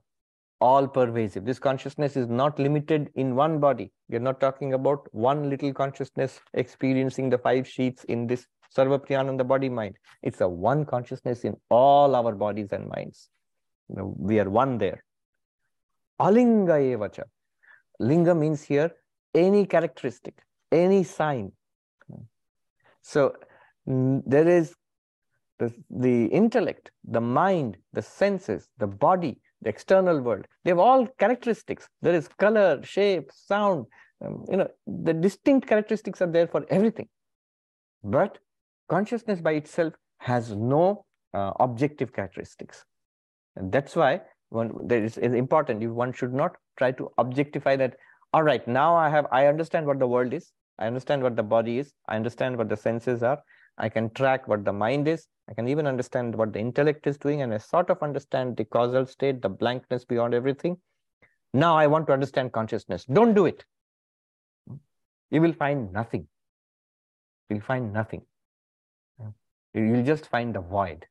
[0.60, 1.44] all pervasive.
[1.44, 3.92] This consciousness is not limited in one body.
[4.08, 8.46] We're not talking about one little consciousness experiencing the five sheets in this
[8.76, 9.96] Sarva the body mind.
[10.22, 13.28] It's a one consciousness in all our bodies and minds.
[13.88, 15.04] We are one there.
[16.20, 17.24] Alinga evacha.
[18.00, 18.90] Linga means here
[19.34, 20.42] any characteristic,
[20.72, 21.52] any sign.
[23.02, 23.36] So
[23.86, 24.74] there is
[25.58, 31.06] the, the intellect, the mind, the senses, the body, the external world, they have all
[31.18, 31.88] characteristics.
[32.02, 33.86] There is color, shape, sound,
[34.24, 37.08] um, you know, the distinct characteristics are there for everything.
[38.02, 38.38] But
[38.88, 41.04] consciousness by itself has no
[41.34, 42.84] uh, objective characteristics.
[43.56, 45.82] And that's why one, that is, is important.
[45.82, 47.96] You, one should not try to objectify that.
[48.32, 50.52] All right, now I have, I understand what the world is.
[50.78, 51.92] I understand what the body is.
[52.08, 53.38] I understand what the senses are.
[53.78, 55.26] I can track what the mind is.
[55.48, 58.64] I can even understand what the intellect is doing and I sort of understand the
[58.64, 60.78] causal state, the blankness beyond everything.
[61.54, 63.04] Now I want to understand consciousness.
[63.04, 63.64] Don't do it.
[65.30, 66.26] You will find nothing.
[67.48, 68.22] You'll find nothing.
[69.74, 71.06] You'll just find the void.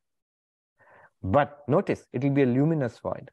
[1.22, 3.30] But notice, it will be a luminous void.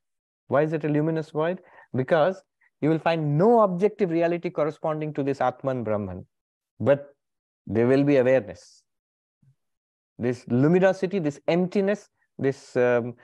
[0.48, 1.60] Why is it a luminous void?
[1.96, 2.42] Because
[2.82, 6.26] you will find no objective reality corresponding to this Atman Brahman
[6.80, 7.16] but
[7.66, 8.83] there will be awareness.
[10.20, 13.16] This luminosity, this emptiness, this um,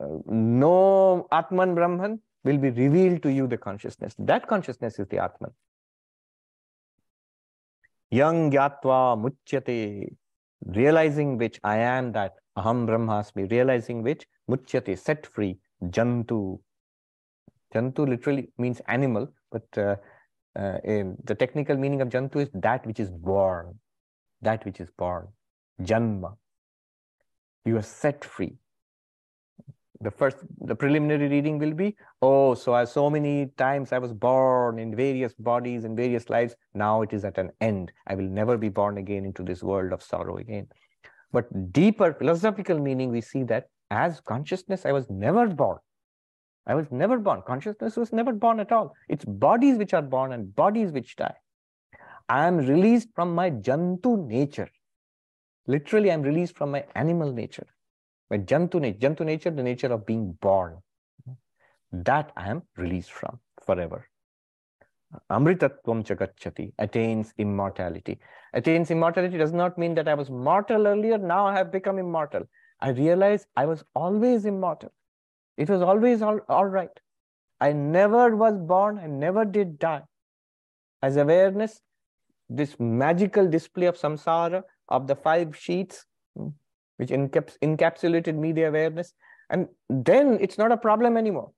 [0.00, 4.14] uh, no Atman Brahman will be revealed to you, the consciousness.
[4.18, 5.50] That consciousness is the Atman.
[8.10, 10.16] Yang Gyatva Muchyate,
[10.64, 16.60] realizing which I am that Aham Brahmasmi, realizing which Muchyate, set free, Jantu.
[17.74, 19.96] Jantu literally means animal, but uh,
[20.56, 20.78] uh,
[21.24, 23.78] the technical meaning of Jantu is that which is born,
[24.40, 25.28] that which is born,
[25.82, 26.36] Janma.
[27.64, 28.56] You are set free.
[30.00, 34.12] The first the preliminary reading will be oh so I, so many times i was
[34.12, 36.54] born in various bodies in various lives.
[36.72, 37.90] Now it is at an end.
[38.06, 40.68] I will never be born again into this world of sorrow again.
[41.32, 45.78] But deeper philosophical meaning we see that as consciousness i was never born.
[46.66, 47.42] I was never born.
[47.46, 48.94] Consciousness was never born at all.
[49.08, 51.34] It's bodies which are born and bodies which die.
[52.28, 54.68] I am released from my jantu nature
[55.74, 57.66] literally i'm released from my animal nature
[58.30, 60.78] my Jantu nature, Jantu nature, the nature of being born,
[61.92, 64.06] that I am released from forever.
[65.30, 68.18] Amritatvam chagachati attains immortality.
[68.52, 72.42] Attains immortality does not mean that I was mortal earlier, now I have become immortal.
[72.80, 74.92] I realize I was always immortal.
[75.56, 76.90] It was always all, all right.
[77.60, 80.02] I never was born, I never did die.
[81.02, 81.80] As awareness,
[82.50, 86.04] this magical display of samsara, of the five sheets,
[86.36, 86.52] mm,
[86.96, 89.12] which encaps encapsulated media awareness.
[89.50, 91.52] And then it's not a problem anymore.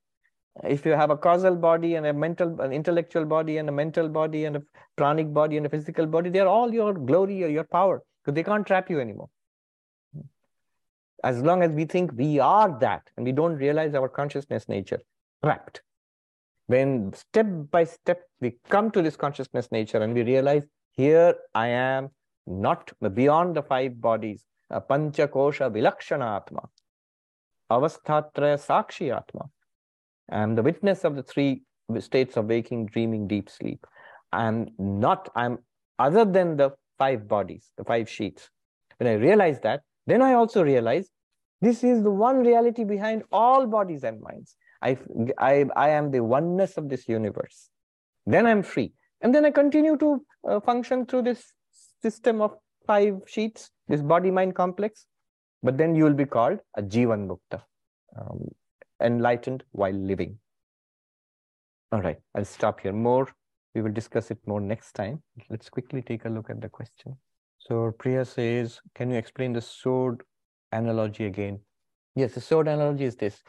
[0.63, 4.09] If you have a causal body and a mental, an intellectual body and a mental
[4.09, 4.63] body and a
[4.97, 8.43] pranic body and a physical body, they're all your glory or your power because they
[8.43, 9.29] can't trap you anymore.
[11.23, 14.99] As long as we think we are that and we don't realize our consciousness nature,
[15.43, 15.81] trapped.
[16.67, 21.67] When step by step we come to this consciousness nature and we realize here I
[21.67, 22.09] am
[22.47, 26.69] not beyond the five bodies, Panchakosha Vilakshana Atma,
[27.69, 29.49] Avasthatraya Sakshi Atma.
[30.31, 31.63] I am the witness of the three
[31.99, 33.85] states of waking, dreaming, deep sleep.
[34.31, 35.59] I am not, I am
[35.99, 38.49] other than the five bodies, the five sheets.
[38.97, 41.09] When I realize that, then I also realize
[41.61, 44.55] this is the one reality behind all bodies and minds.
[44.81, 44.97] I,
[45.37, 47.69] I, I am the oneness of this universe.
[48.25, 48.93] Then I'm free.
[49.21, 51.53] And then I continue to uh, function through this
[52.01, 52.55] system of
[52.87, 55.05] five sheets, this body-mind complex,
[55.63, 57.61] but then you will be called a Jivan Mukta,
[58.19, 58.47] um,
[59.01, 60.37] enlightened while living.
[61.91, 62.93] All right, I'll stop here.
[62.93, 63.27] More,
[63.75, 65.21] we will discuss it more next time.
[65.49, 67.17] Let's quickly take a look at the question.
[67.59, 70.23] So Priya says, can you explain the sword
[70.71, 71.59] analogy again?
[72.15, 73.41] Yes, the sword analogy is this.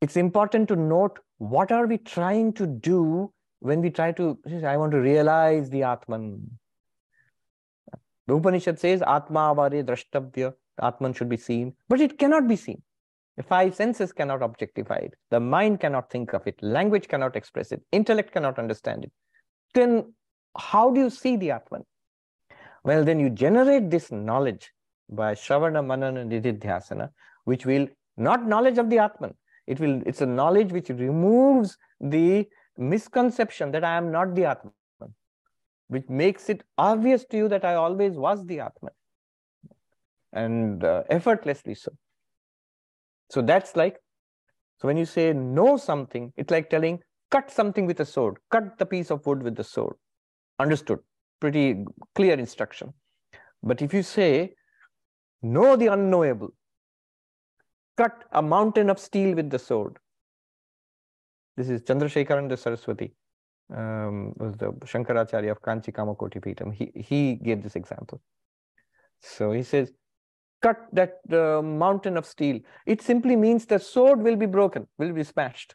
[0.00, 4.76] It's important to note what are we trying to do when we try to, I
[4.76, 6.58] want to realize the Atman.
[8.30, 12.80] The Upanishad says Atma avare drashtavya, Atman should be seen, but it cannot be seen.
[13.36, 15.14] The five senses cannot objectify it.
[15.30, 16.62] The mind cannot think of it.
[16.62, 17.82] Language cannot express it.
[17.90, 19.10] Intellect cannot understand it.
[19.74, 20.14] Then
[20.56, 21.84] how do you see the Atman?
[22.84, 24.70] Well, then you generate this knowledge
[25.08, 27.10] by Shravana, Manana, Nididhyasana,
[27.46, 29.34] which will not knowledge of the Atman.
[29.66, 32.46] It will, it's a knowledge which removes the
[32.78, 34.72] misconception that I am not the Atman
[35.90, 38.92] which makes it obvious to you that I always was the Atman
[40.32, 41.90] and uh, effortlessly so.
[43.28, 43.96] So that's like,
[44.80, 47.00] so when you say know something, it's like telling
[47.32, 49.96] cut something with a sword, cut the piece of wood with the sword.
[50.60, 51.00] Understood?
[51.40, 51.84] Pretty
[52.14, 52.92] clear instruction.
[53.60, 54.54] But if you say
[55.42, 56.54] know the unknowable,
[57.96, 59.98] cut a mountain of steel with the sword.
[61.56, 63.12] This is Chandrasekharendra Saraswati
[63.74, 66.72] um, was the Shankaracharya of Kanchi Kamakoti Peetham.
[66.74, 68.20] He, he gave this example.
[69.20, 69.92] So he says,
[70.62, 72.60] cut that uh, mountain of steel.
[72.86, 75.74] It simply means the sword will be broken, will be smashed.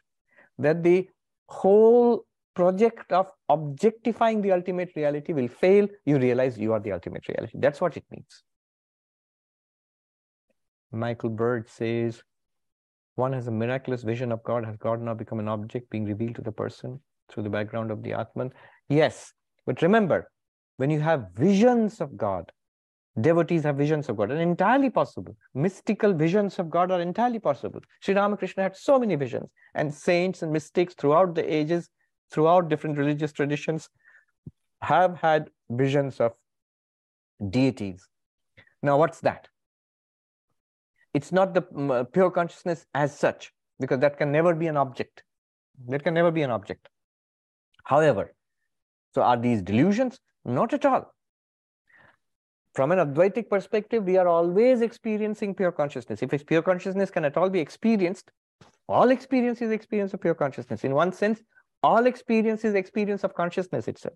[0.58, 1.08] That the
[1.48, 2.24] whole
[2.54, 5.86] project of objectifying the ultimate reality will fail.
[6.04, 7.58] You realize you are the ultimate reality.
[7.60, 8.42] That's what it means.
[10.92, 12.22] Michael Bird says,
[13.16, 14.64] one has a miraculous vision of God.
[14.64, 17.00] Has God now become an object being revealed to the person?
[17.28, 18.52] Through the background of the Atman?
[18.88, 19.32] Yes.
[19.66, 20.30] But remember,
[20.76, 22.52] when you have visions of God,
[23.20, 25.34] devotees have visions of God, and entirely possible.
[25.54, 27.80] Mystical visions of God are entirely possible.
[28.00, 31.88] Sri Ramakrishna had so many visions, and saints and mystics throughout the ages,
[32.30, 33.88] throughout different religious traditions,
[34.82, 36.32] have had visions of
[37.50, 38.06] deities.
[38.82, 39.48] Now, what's that?
[41.14, 41.62] It's not the
[41.92, 45.24] uh, pure consciousness as such, because that can never be an object.
[45.88, 46.88] That can never be an object.
[47.86, 48.34] However,
[49.14, 50.18] so are these delusions?
[50.44, 51.12] Not at all.
[52.76, 56.22] from an Advaitic perspective, we are always experiencing pure consciousness.
[56.22, 58.30] If pure consciousness can at all be experienced,
[58.86, 60.84] all experience is experience of pure consciousness.
[60.84, 61.40] In one sense,
[61.82, 64.14] all experience is experience of consciousness itself.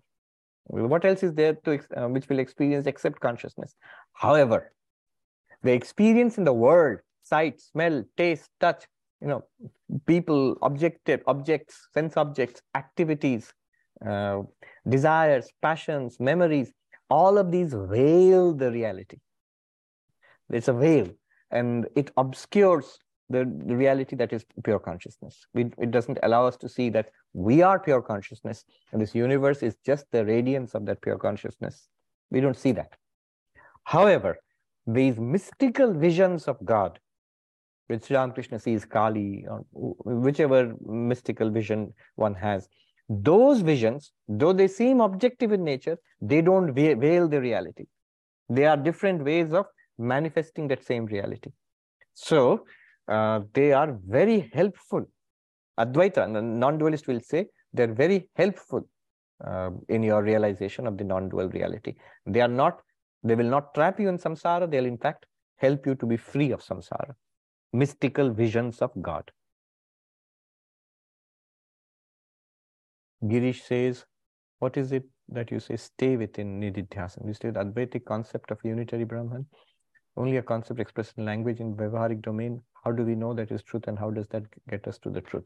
[0.65, 3.73] What else is there to uh, which will experience except consciousness?
[4.13, 4.73] However,
[5.63, 8.85] the experience in the world, sight, smell, taste, touch,
[9.21, 9.43] you know,
[10.05, 13.51] people, objective, objects, sense objects, activities,
[14.07, 14.41] uh,
[14.87, 16.71] desires, passions, memories,
[17.09, 19.17] all of these veil the reality.
[20.49, 21.09] It's a veil
[21.51, 22.99] and it obscures
[23.29, 25.45] the, the reality that is pure consciousness.
[25.53, 29.63] We, it doesn't allow us to see that we are pure consciousness and this universe
[29.63, 31.87] is just the radiance of that pure consciousness.
[32.29, 32.93] We don't see that.
[33.83, 34.37] However,
[34.87, 36.99] these mystical visions of God,
[37.87, 42.67] which Ramakrishna sees Kali, or whichever mystical vision one has,
[43.11, 47.85] those visions, though they seem objective in nature, they don't veil the reality.
[48.49, 49.65] They are different ways of
[49.97, 51.51] manifesting that same reality.
[52.13, 52.65] So
[53.07, 55.05] uh, they are very helpful.
[55.79, 58.87] Advaita, non-dualist will say, they're very helpful
[59.45, 61.95] uh, in your realization of the non-dual reality.
[62.25, 62.81] They are not,
[63.23, 65.25] they will not trap you in samsara, they'll in fact
[65.57, 67.13] help you to be free of samsara.
[67.73, 69.31] Mystical visions of God.
[73.23, 74.05] Girish says,
[74.59, 77.27] what is it that you say stay within nididhyasana?
[77.27, 79.45] You say the Advaitic concept of unitary Brahman,
[80.17, 82.61] only a concept expressed in language in Vyavaharic domain.
[82.83, 85.21] How do we know that is truth and how does that get us to the
[85.21, 85.45] truth?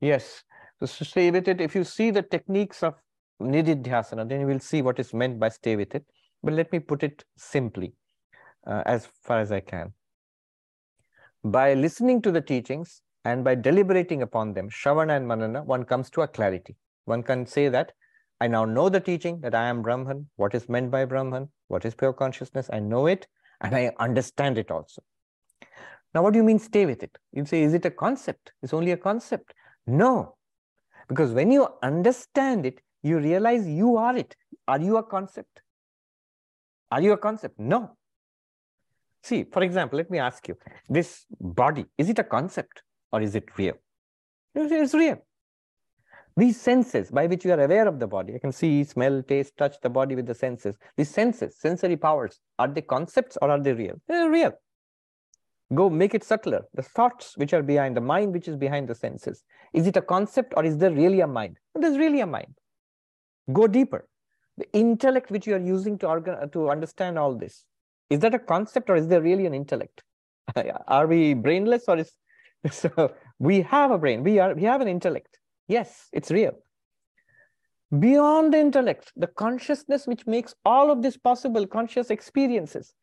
[0.00, 0.42] Yes,
[0.80, 1.60] so stay with it.
[1.60, 2.94] If you see the techniques of
[3.40, 6.04] nididhyasana, then you will see what is meant by stay with it.
[6.42, 7.94] But let me put it simply,
[8.66, 9.92] uh, as far as I can.
[11.44, 16.10] By listening to the teachings and by deliberating upon them, Shravana and Manana, one comes
[16.10, 16.76] to a clarity.
[17.04, 17.92] One can say that
[18.40, 21.84] I now know the teaching that I am Brahman, what is meant by Brahman, what
[21.84, 23.26] is pure consciousness, I know it,
[23.60, 25.02] and I understand it also.
[26.14, 27.16] Now, what do you mean stay with it?
[27.32, 28.52] You say, is it a concept?
[28.62, 29.54] It's only a concept.
[29.86, 30.36] No,
[31.08, 34.36] because when you understand it, you realize you are it.
[34.68, 35.62] Are you a concept?
[36.90, 37.58] Are you a concept?
[37.58, 37.96] No.
[39.22, 40.56] See, for example, let me ask you,
[40.88, 42.82] this body, is it a concept
[43.12, 43.74] or is it real?
[44.54, 45.18] It's real.
[46.36, 49.56] These senses by which you are aware of the body, I can see, smell, taste,
[49.56, 50.76] touch the body with the senses.
[50.96, 54.00] These senses, sensory powers, are they concepts or are they real?
[54.08, 54.52] They're real.
[55.74, 56.62] Go make it subtler.
[56.74, 59.44] The thoughts which are behind, the mind which is behind the senses.
[59.72, 61.58] Is it a concept or is there really a mind?
[61.74, 62.54] There's really a mind.
[63.52, 64.08] Go deeper.
[64.58, 67.64] The intellect which you are using to, organ to understand all this,
[68.10, 70.02] is that a concept or is there really an intellect?
[70.88, 72.12] are we brainless or is
[72.70, 75.38] so we have a brain, we are we have an intellect.
[75.68, 76.52] Yes, it's real.
[77.98, 82.94] Beyond the intellect, the consciousness which makes all of this possible, conscious experiences,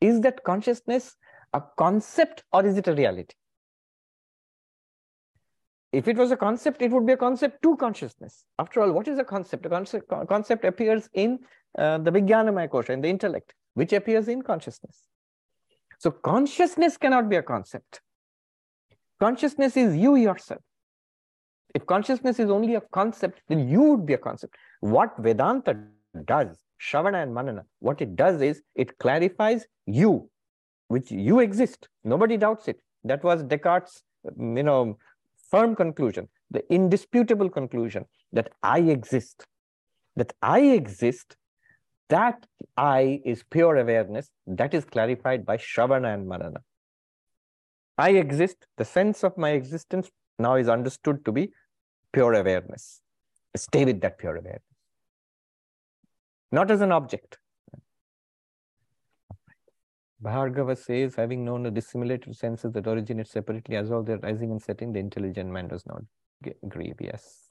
[0.00, 1.16] is that consciousness
[1.52, 3.34] a concept or is it a reality?
[5.92, 8.46] If it was a concept, it would be a concept to consciousness.
[8.58, 9.66] After all, what is a concept?
[9.66, 11.40] A concept, concept appears in
[11.76, 15.02] uh, the Vijnanamaya Kosha, in the intellect, which appears in consciousness.
[15.98, 18.00] So consciousness cannot be a concept.
[19.18, 20.62] Consciousness is you yourself.
[21.74, 24.56] If consciousness is only a concept, then you would be a concept.
[24.80, 25.76] What Vedanta
[26.24, 30.28] does, Shravana and Manana, what it does is it clarifies you,
[30.88, 31.88] which you exist.
[32.04, 32.80] Nobody doubts it.
[33.04, 34.98] That was Descartes' mm, you know,
[35.50, 39.44] firm conclusion, the indisputable conclusion that I exist.
[40.16, 41.36] That I exist,
[42.08, 42.44] that
[42.76, 46.60] I is pure awareness, that is clarified by Shravana and Manana.
[47.96, 50.10] I exist, the sense of my existence
[50.40, 51.52] now is understood to be
[52.12, 53.00] pure awareness.
[53.56, 54.62] Stay with that pure awareness.
[56.52, 57.38] Not as an object.
[60.22, 64.62] Bhargava says, having known the dissimilar senses that originate separately as well their rising and
[64.62, 66.02] setting, the intelligent man does not
[66.68, 66.96] grieve.
[67.00, 67.50] Yes.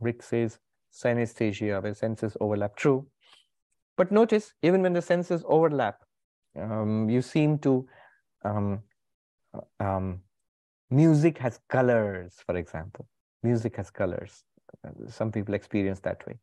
[0.00, 0.58] Rick says,
[0.92, 2.76] synesthesia, where senses overlap.
[2.76, 3.06] True.
[3.96, 5.96] But notice, even when the senses overlap,
[6.60, 7.86] um, you seem to
[8.44, 8.82] um,
[9.54, 10.20] uh, um,
[10.92, 13.06] music has colors, for example
[13.42, 14.44] music has colors.
[15.08, 16.38] Some people experience that way.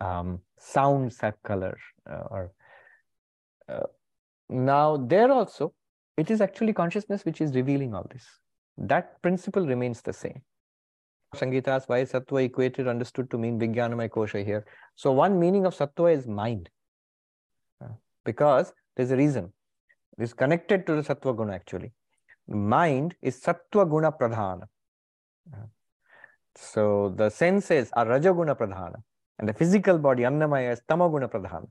[0.00, 1.76] Um, sounds have color.
[2.08, 2.52] Uh, or
[3.68, 3.86] uh,
[4.48, 5.74] now there also,
[6.16, 8.26] it is actually consciousness which is revealing all this.
[8.76, 10.42] That principle remains the same.
[11.34, 14.64] Sangeeta's why is sattva equated understood to mean Vijnanamaya kosha here.
[14.94, 16.70] So one meaning of sattva is mind.
[17.84, 17.88] Uh,
[18.24, 19.52] because there's a reason.
[20.16, 21.92] It's connected to the sattva guna actually.
[22.48, 24.66] Mind is sattva guna pradhana.
[26.54, 28.96] So the senses are Rajaguna Pradhana
[29.38, 31.68] and the physical body, Annamaya, is Tamaguna Pradhana.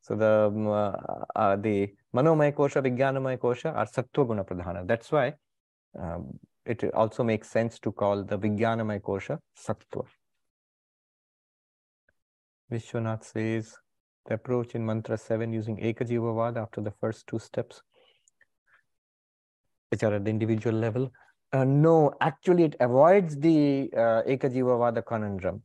[0.00, 0.92] So the um, uh,
[1.34, 4.86] uh, the manomaya kosha, vijnanamaya kosha are sattva guna pradhana.
[4.86, 5.34] That's why
[5.98, 10.04] um, it also makes sense to call the vijnanamaya kosha sattva.
[12.70, 13.76] Vishwanath says
[14.26, 17.82] the approach in mantra 7 using ekajivavad after the first two steps
[19.94, 21.08] which are at the individual level
[21.54, 25.62] uh, no, actually it avoids the uh, Ekajivavada conundrum.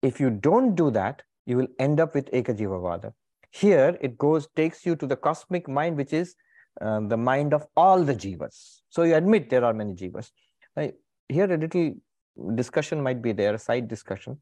[0.00, 3.12] If you don't do that, you will end up with Ekajivavada.
[3.50, 6.36] Here it goes, takes you to the cosmic mind, which is
[6.80, 8.82] uh, the mind of all the jivas.
[8.88, 10.30] So you admit there are many jivas.
[11.28, 11.94] here a little
[12.54, 14.38] discussion might be there, a side discussion.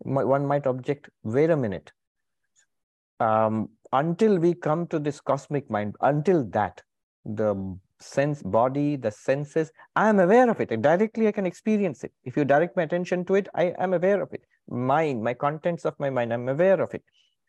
[0.00, 1.92] One might object, wait a minute.
[3.20, 6.82] Um, until we come to this cosmic mind, until that,
[7.24, 10.72] the sense body, the senses, I am aware of it.
[10.72, 12.12] And directly I can experience it.
[12.24, 14.44] If you direct my attention to it, I am aware of it.
[14.68, 17.02] Mind, my contents of my mind, I'm aware of it.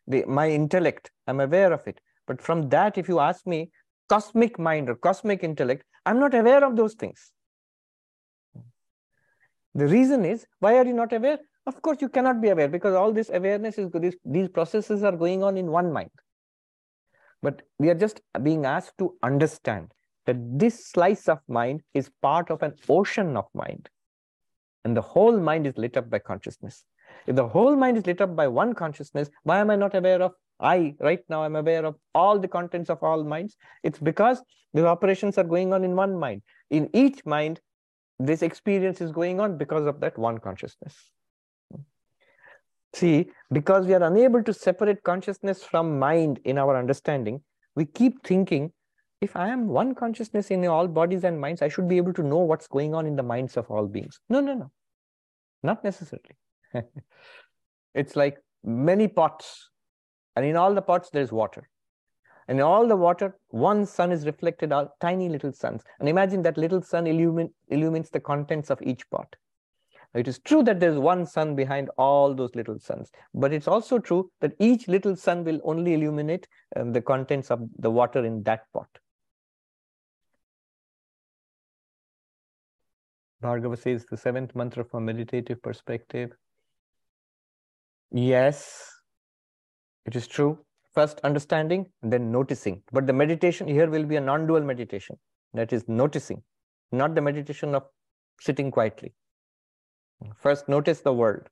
[0.08, 2.00] The, my intellect, I'm aware of it.
[2.28, 3.72] But from that, if you ask me,
[4.10, 7.32] cosmic mind or cosmic intellect, I'm not aware of those things.
[9.74, 11.40] The reason is, why are you not aware?
[11.66, 15.16] Of course, you cannot be aware because all this awareness is, these, these processes are
[15.16, 16.10] going on in one mind.
[17.42, 19.92] But we are just being asked to understand
[20.26, 23.90] that this slice of mind is part of an ocean of mind.
[24.84, 26.86] And the whole mind is lit up by consciousness.
[27.28, 30.22] If the whole mind is lit up by one consciousness, why am I not aware
[30.22, 33.58] of I, right now, I'm aware of all the contents of all minds.
[33.84, 34.42] It's because
[34.74, 36.44] the operations are going on in one mind.
[36.70, 37.60] In each mind,
[38.20, 40.96] this experience is going on because of that one consciousness.
[42.94, 47.42] See, because we are unable to separate consciousness from mind in our understanding,
[47.76, 48.72] we keep thinking
[49.22, 52.24] if I am one consciousness in all bodies and minds, I should be able to
[52.24, 54.20] know what's going on in the minds of all beings.
[54.30, 54.72] No, no, no,
[55.62, 56.36] not necessarily.
[57.94, 59.70] it's like many pots,
[60.36, 61.70] and in all the pots, there's water.
[62.48, 65.84] And in all the water, one sun is reflected out, tiny little suns.
[66.00, 69.36] And imagine that little sun illumin- illumines the contents of each pot.
[70.16, 74.00] It is true that there's one sun behind all those little suns, but it's also
[74.00, 78.44] true that each little sun will only illuminate um, the contents of the water in
[78.44, 78.90] that pot.
[83.42, 86.32] Bhargava says the seventh mantra from a meditative perspective.
[88.12, 88.90] Yes,
[90.06, 90.60] it is true.
[90.94, 92.84] First understanding, then noticing.
[92.92, 95.18] But the meditation here will be a non-dual meditation.
[95.54, 96.44] That is noticing,
[96.92, 97.84] not the meditation of
[98.40, 99.14] sitting quietly.
[100.38, 101.48] First, notice the world.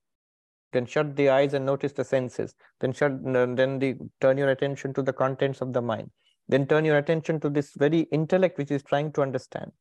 [0.71, 2.53] Then shut the eyes and notice the senses.
[2.79, 3.23] Then shut.
[3.23, 6.11] Then the, turn your attention to the contents of the mind.
[6.47, 9.71] Then turn your attention to this very intellect which is trying to understand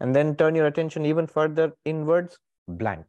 [0.00, 3.06] and then turn your attention even further inwards, blank.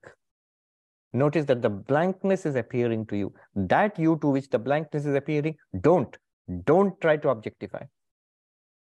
[1.13, 3.33] Notice that the blankness is appearing to you.
[3.55, 6.15] That you to which the blankness is appearing, don't.
[6.65, 7.83] Don't try to objectify.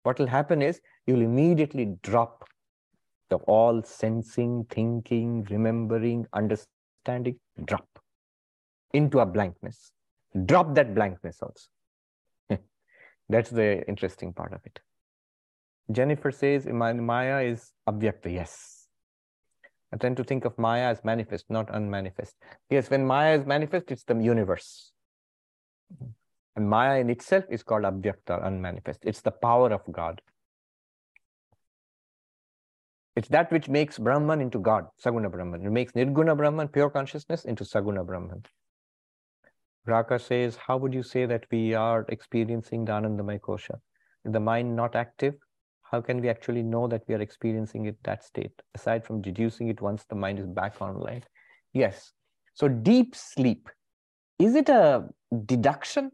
[0.03, 2.45] What will happen is you'll immediately drop
[3.29, 7.87] the all sensing, thinking, remembering, understanding, drop
[8.93, 9.91] into a blankness.
[10.45, 12.61] Drop that blankness also.
[13.29, 14.79] That's the interesting part of it.
[15.91, 18.33] Jennifer says Maya is Avyakta.
[18.33, 18.87] Yes.
[19.93, 22.35] I tend to think of Maya as manifest, not unmanifest.
[22.69, 24.91] Yes, when Maya is manifest, it's the universe.
[26.55, 29.01] And Maya in itself is called Avyakta, unmanifest.
[29.03, 30.21] It's the power of God.
[33.15, 35.63] It's that which makes Brahman into God, Saguna Brahman.
[35.63, 38.43] It makes Nirguna Brahman, pure consciousness, into Saguna Brahman.
[39.85, 43.75] Raka says, How would you say that we are experiencing the Anandamaya Kosha?
[44.25, 45.35] Is the mind not active?
[45.93, 48.63] How can we actually know that we are experiencing it that state?
[48.73, 51.21] Aside from deducing it once the mind is back online.
[51.71, 52.13] Yes.
[52.55, 53.69] So deep sleep
[54.39, 55.05] is it a
[55.45, 56.11] deduction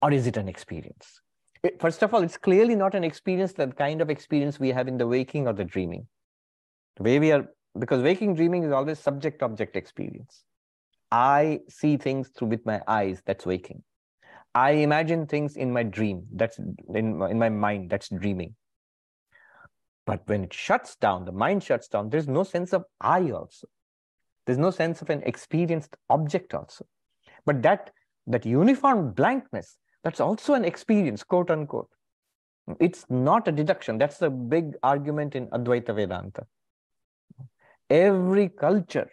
[0.00, 1.20] or is it an experience?
[1.64, 4.86] It, first of all it's clearly not an experience the kind of experience we have
[4.86, 6.06] in the waking or the dreaming.
[6.96, 10.44] The way we are because waking dreaming is always subject object experience.
[11.10, 13.82] I see things through with my eyes that's waking
[14.54, 16.26] I imagine things in my dream.
[16.32, 17.90] That's in, in my mind.
[17.90, 18.56] That's dreaming.
[20.06, 23.68] But when it shuts down, the mind shuts down, there's no sense of I also.
[24.46, 26.86] There's no sense of an experienced object also.
[27.46, 27.90] But that,
[28.26, 31.88] that uniform blankness, that's also an experience, quote unquote.
[32.80, 33.98] It's not a deduction.
[33.98, 36.46] That's the big argument in Advaita Vedanta.
[37.88, 39.10] Every culture,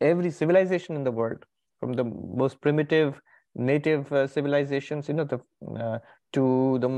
[0.00, 1.44] every civilization in the world,
[1.80, 3.20] from the most primitive
[3.54, 5.40] native uh, civilizations, you know, the,
[5.78, 5.98] uh,
[6.32, 6.88] to the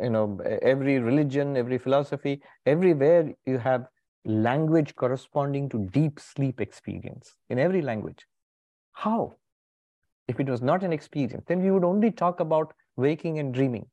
[0.00, 3.84] you know every religion every philosophy everywhere you have
[4.24, 8.26] language corresponding to deep sleep experience in every language
[8.92, 9.34] how
[10.28, 13.86] if it was not an experience, then we would only talk about waking and dreaming.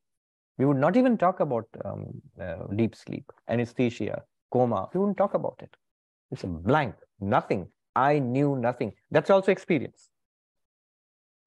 [0.58, 4.90] We would not even talk about um, uh, deep sleep, anesthesia, coma.
[4.94, 5.76] We wouldn't talk about it.
[6.32, 7.68] It's a blank, nothing.
[7.96, 8.94] I knew nothing.
[9.12, 10.10] That's also experience.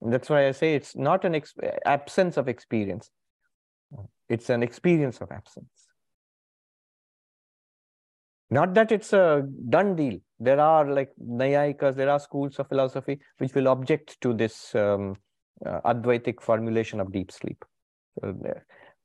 [0.04, 1.40] That's why I say it's not an
[1.86, 3.10] absence of experience.
[4.28, 5.68] It's an experience of absence.
[8.50, 10.18] Not that it's a done deal.
[10.38, 15.16] There are like Naiyayikas, there are schools of philosophy which will object to this um,
[15.64, 17.64] uh, Advaitic formulation of deep sleep.
[18.20, 18.36] So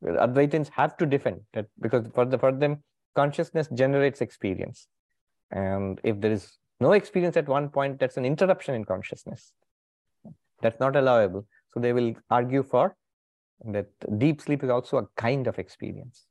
[0.04, 2.84] Advaitins have to defend that because for, the, for them,
[3.16, 4.88] consciousness generates experience.
[5.52, 9.54] And if there is no experience at one point, that's an interruption in consciousness.
[10.62, 11.46] That's not allowable.
[11.74, 12.96] So they will argue for
[13.66, 16.28] that deep sleep is also a kind of experience.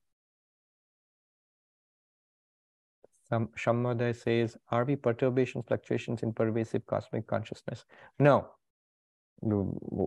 [3.28, 7.84] Some Shammoday says, are we perturbations, fluctuations in pervasive cosmic consciousness?
[8.20, 8.48] No.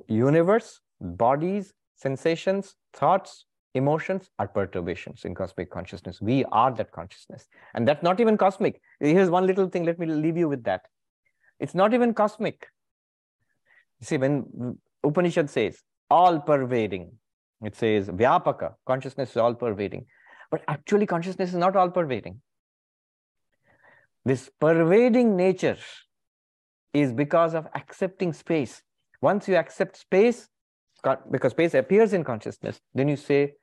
[0.07, 6.21] Universe, bodies, sensations, thoughts, emotions are perturbations in cosmic consciousness.
[6.21, 7.47] We are that consciousness.
[7.73, 8.81] And that's not even cosmic.
[9.01, 9.83] Here's one little thing.
[9.83, 10.81] Let me leave you with that.
[11.59, 12.67] It's not even cosmic.
[14.01, 17.11] See, when Upanishad says all pervading,
[17.61, 20.05] it says Vyapaka, consciousness is all pervading.
[20.51, 22.41] But actually, consciousness is not all pervading.
[24.25, 25.77] This pervading nature
[26.93, 28.81] is because of accepting space.
[29.21, 30.47] Once you accept space,
[31.31, 33.53] because space appears in consciousness, then you say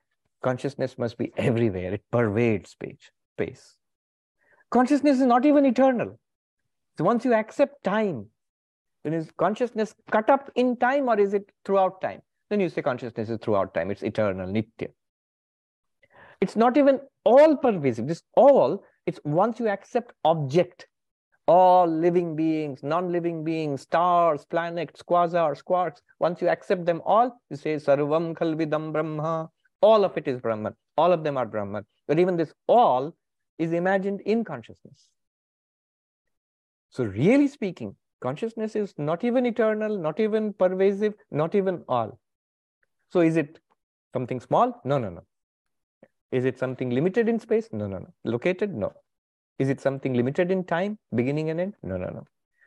[0.41, 1.93] consciousness must be everywhere.
[1.93, 3.11] It pervades space.
[3.33, 3.75] space.
[4.69, 6.19] Consciousness is not even eternal.
[6.97, 8.27] So once you accept time,
[9.07, 12.21] then is consciousness cut up in time or is it throughout time?
[12.49, 13.89] Then you say consciousness is throughout time.
[13.89, 14.89] It's eternal, nitya.
[16.41, 18.05] It's not even all pervasive.
[18.05, 20.87] This all, it's once you accept object,
[21.47, 27.55] all living beings, non-living beings, stars, planets, quasars, quarks, once you accept them all, you
[27.55, 29.49] say sarvam khalvidam brahma.
[29.81, 30.73] All of it is Brahman.
[30.97, 31.85] All of them are Brahman.
[32.09, 33.15] But even this all
[33.57, 35.07] is imagined in consciousness.
[36.89, 42.19] So really speaking, consciousness is not even eternal, not even pervasive, not even all.
[43.09, 43.59] So is it
[44.13, 44.81] something small?
[44.83, 45.23] No, no, no.
[46.31, 47.69] Is it something limited in space?
[47.71, 48.13] No, no, no.
[48.25, 48.73] Located?
[48.73, 48.91] No.
[49.59, 51.73] Is it something limited in time, beginning and end?
[51.83, 52.25] No, no, no.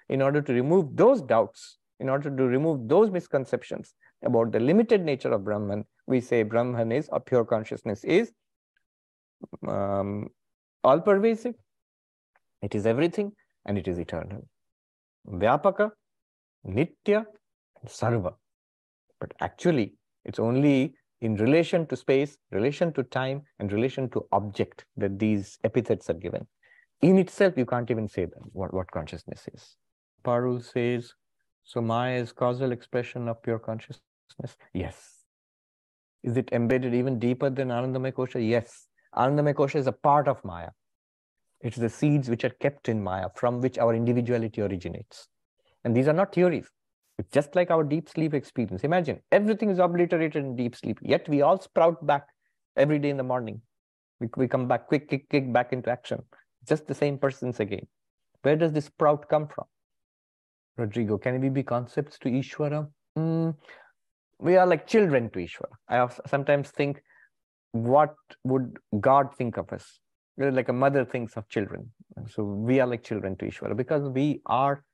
[0.08, 3.94] In order to remove those doubts, in order to remove those misconceptions
[4.24, 8.32] about the limited nature of Brahman, we say Brahman is, or pure consciousness is,
[9.68, 10.30] um,
[10.82, 11.54] all pervasive.
[12.62, 13.32] It is everything
[13.66, 14.48] and it is eternal.
[15.28, 15.90] Vyapaka,
[16.66, 17.24] Nitya,
[17.86, 18.34] Sarva.
[19.20, 19.94] But actually,
[20.24, 25.58] it's only in relation to space, relation to time, and relation to object that these
[25.64, 26.46] epithets are given.
[27.02, 29.76] In itself, you can't even say that, what, what consciousness is.
[30.24, 31.14] Parul says,
[31.64, 34.02] so Maya is causal expression of pure consciousness?
[34.72, 35.24] Yes.
[36.22, 38.46] Is it embedded even deeper than Anandamaya Kosha?
[38.46, 38.86] Yes.
[39.14, 40.70] Anandamaya Kosha is a part of Maya.
[41.60, 45.28] It's the seeds which are kept in Maya from which our individuality originates.
[45.84, 46.68] And these are not theories.
[47.18, 48.82] It's just like our deep sleep experience.
[48.82, 52.26] Imagine everything is obliterated in deep sleep, yet we all sprout back
[52.76, 53.60] every day in the morning.
[54.20, 56.22] We, we come back quick, kick, kick back into action.
[56.66, 57.86] Just the same persons again.
[58.42, 59.66] Where does this sprout come from?
[60.78, 62.88] Rodrigo, can we be concepts to Ishvara?
[63.18, 63.54] Mm,
[64.38, 65.72] we are like children to Ishvara.
[65.88, 67.02] I sometimes think,
[67.72, 68.14] what
[68.44, 70.00] would God think of us?
[70.36, 71.90] Like a mother thinks of children.
[72.28, 74.84] So we are like children to Ishvara because we are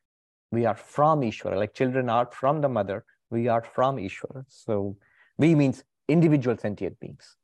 [0.50, 1.56] we are from Ishvara.
[1.56, 4.44] Like children are from the mother, we are from Ishvara.
[4.48, 4.96] So
[5.38, 7.36] we means individual sentient beings.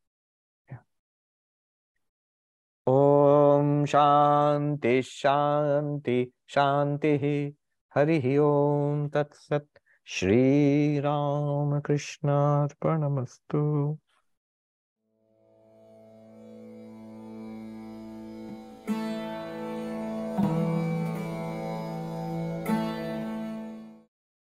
[2.86, 7.55] Om Shanti Shanti Shanti
[7.90, 9.66] Hari Om Tat Sat
[10.02, 13.98] Shri Ram Krishna Arpanamastu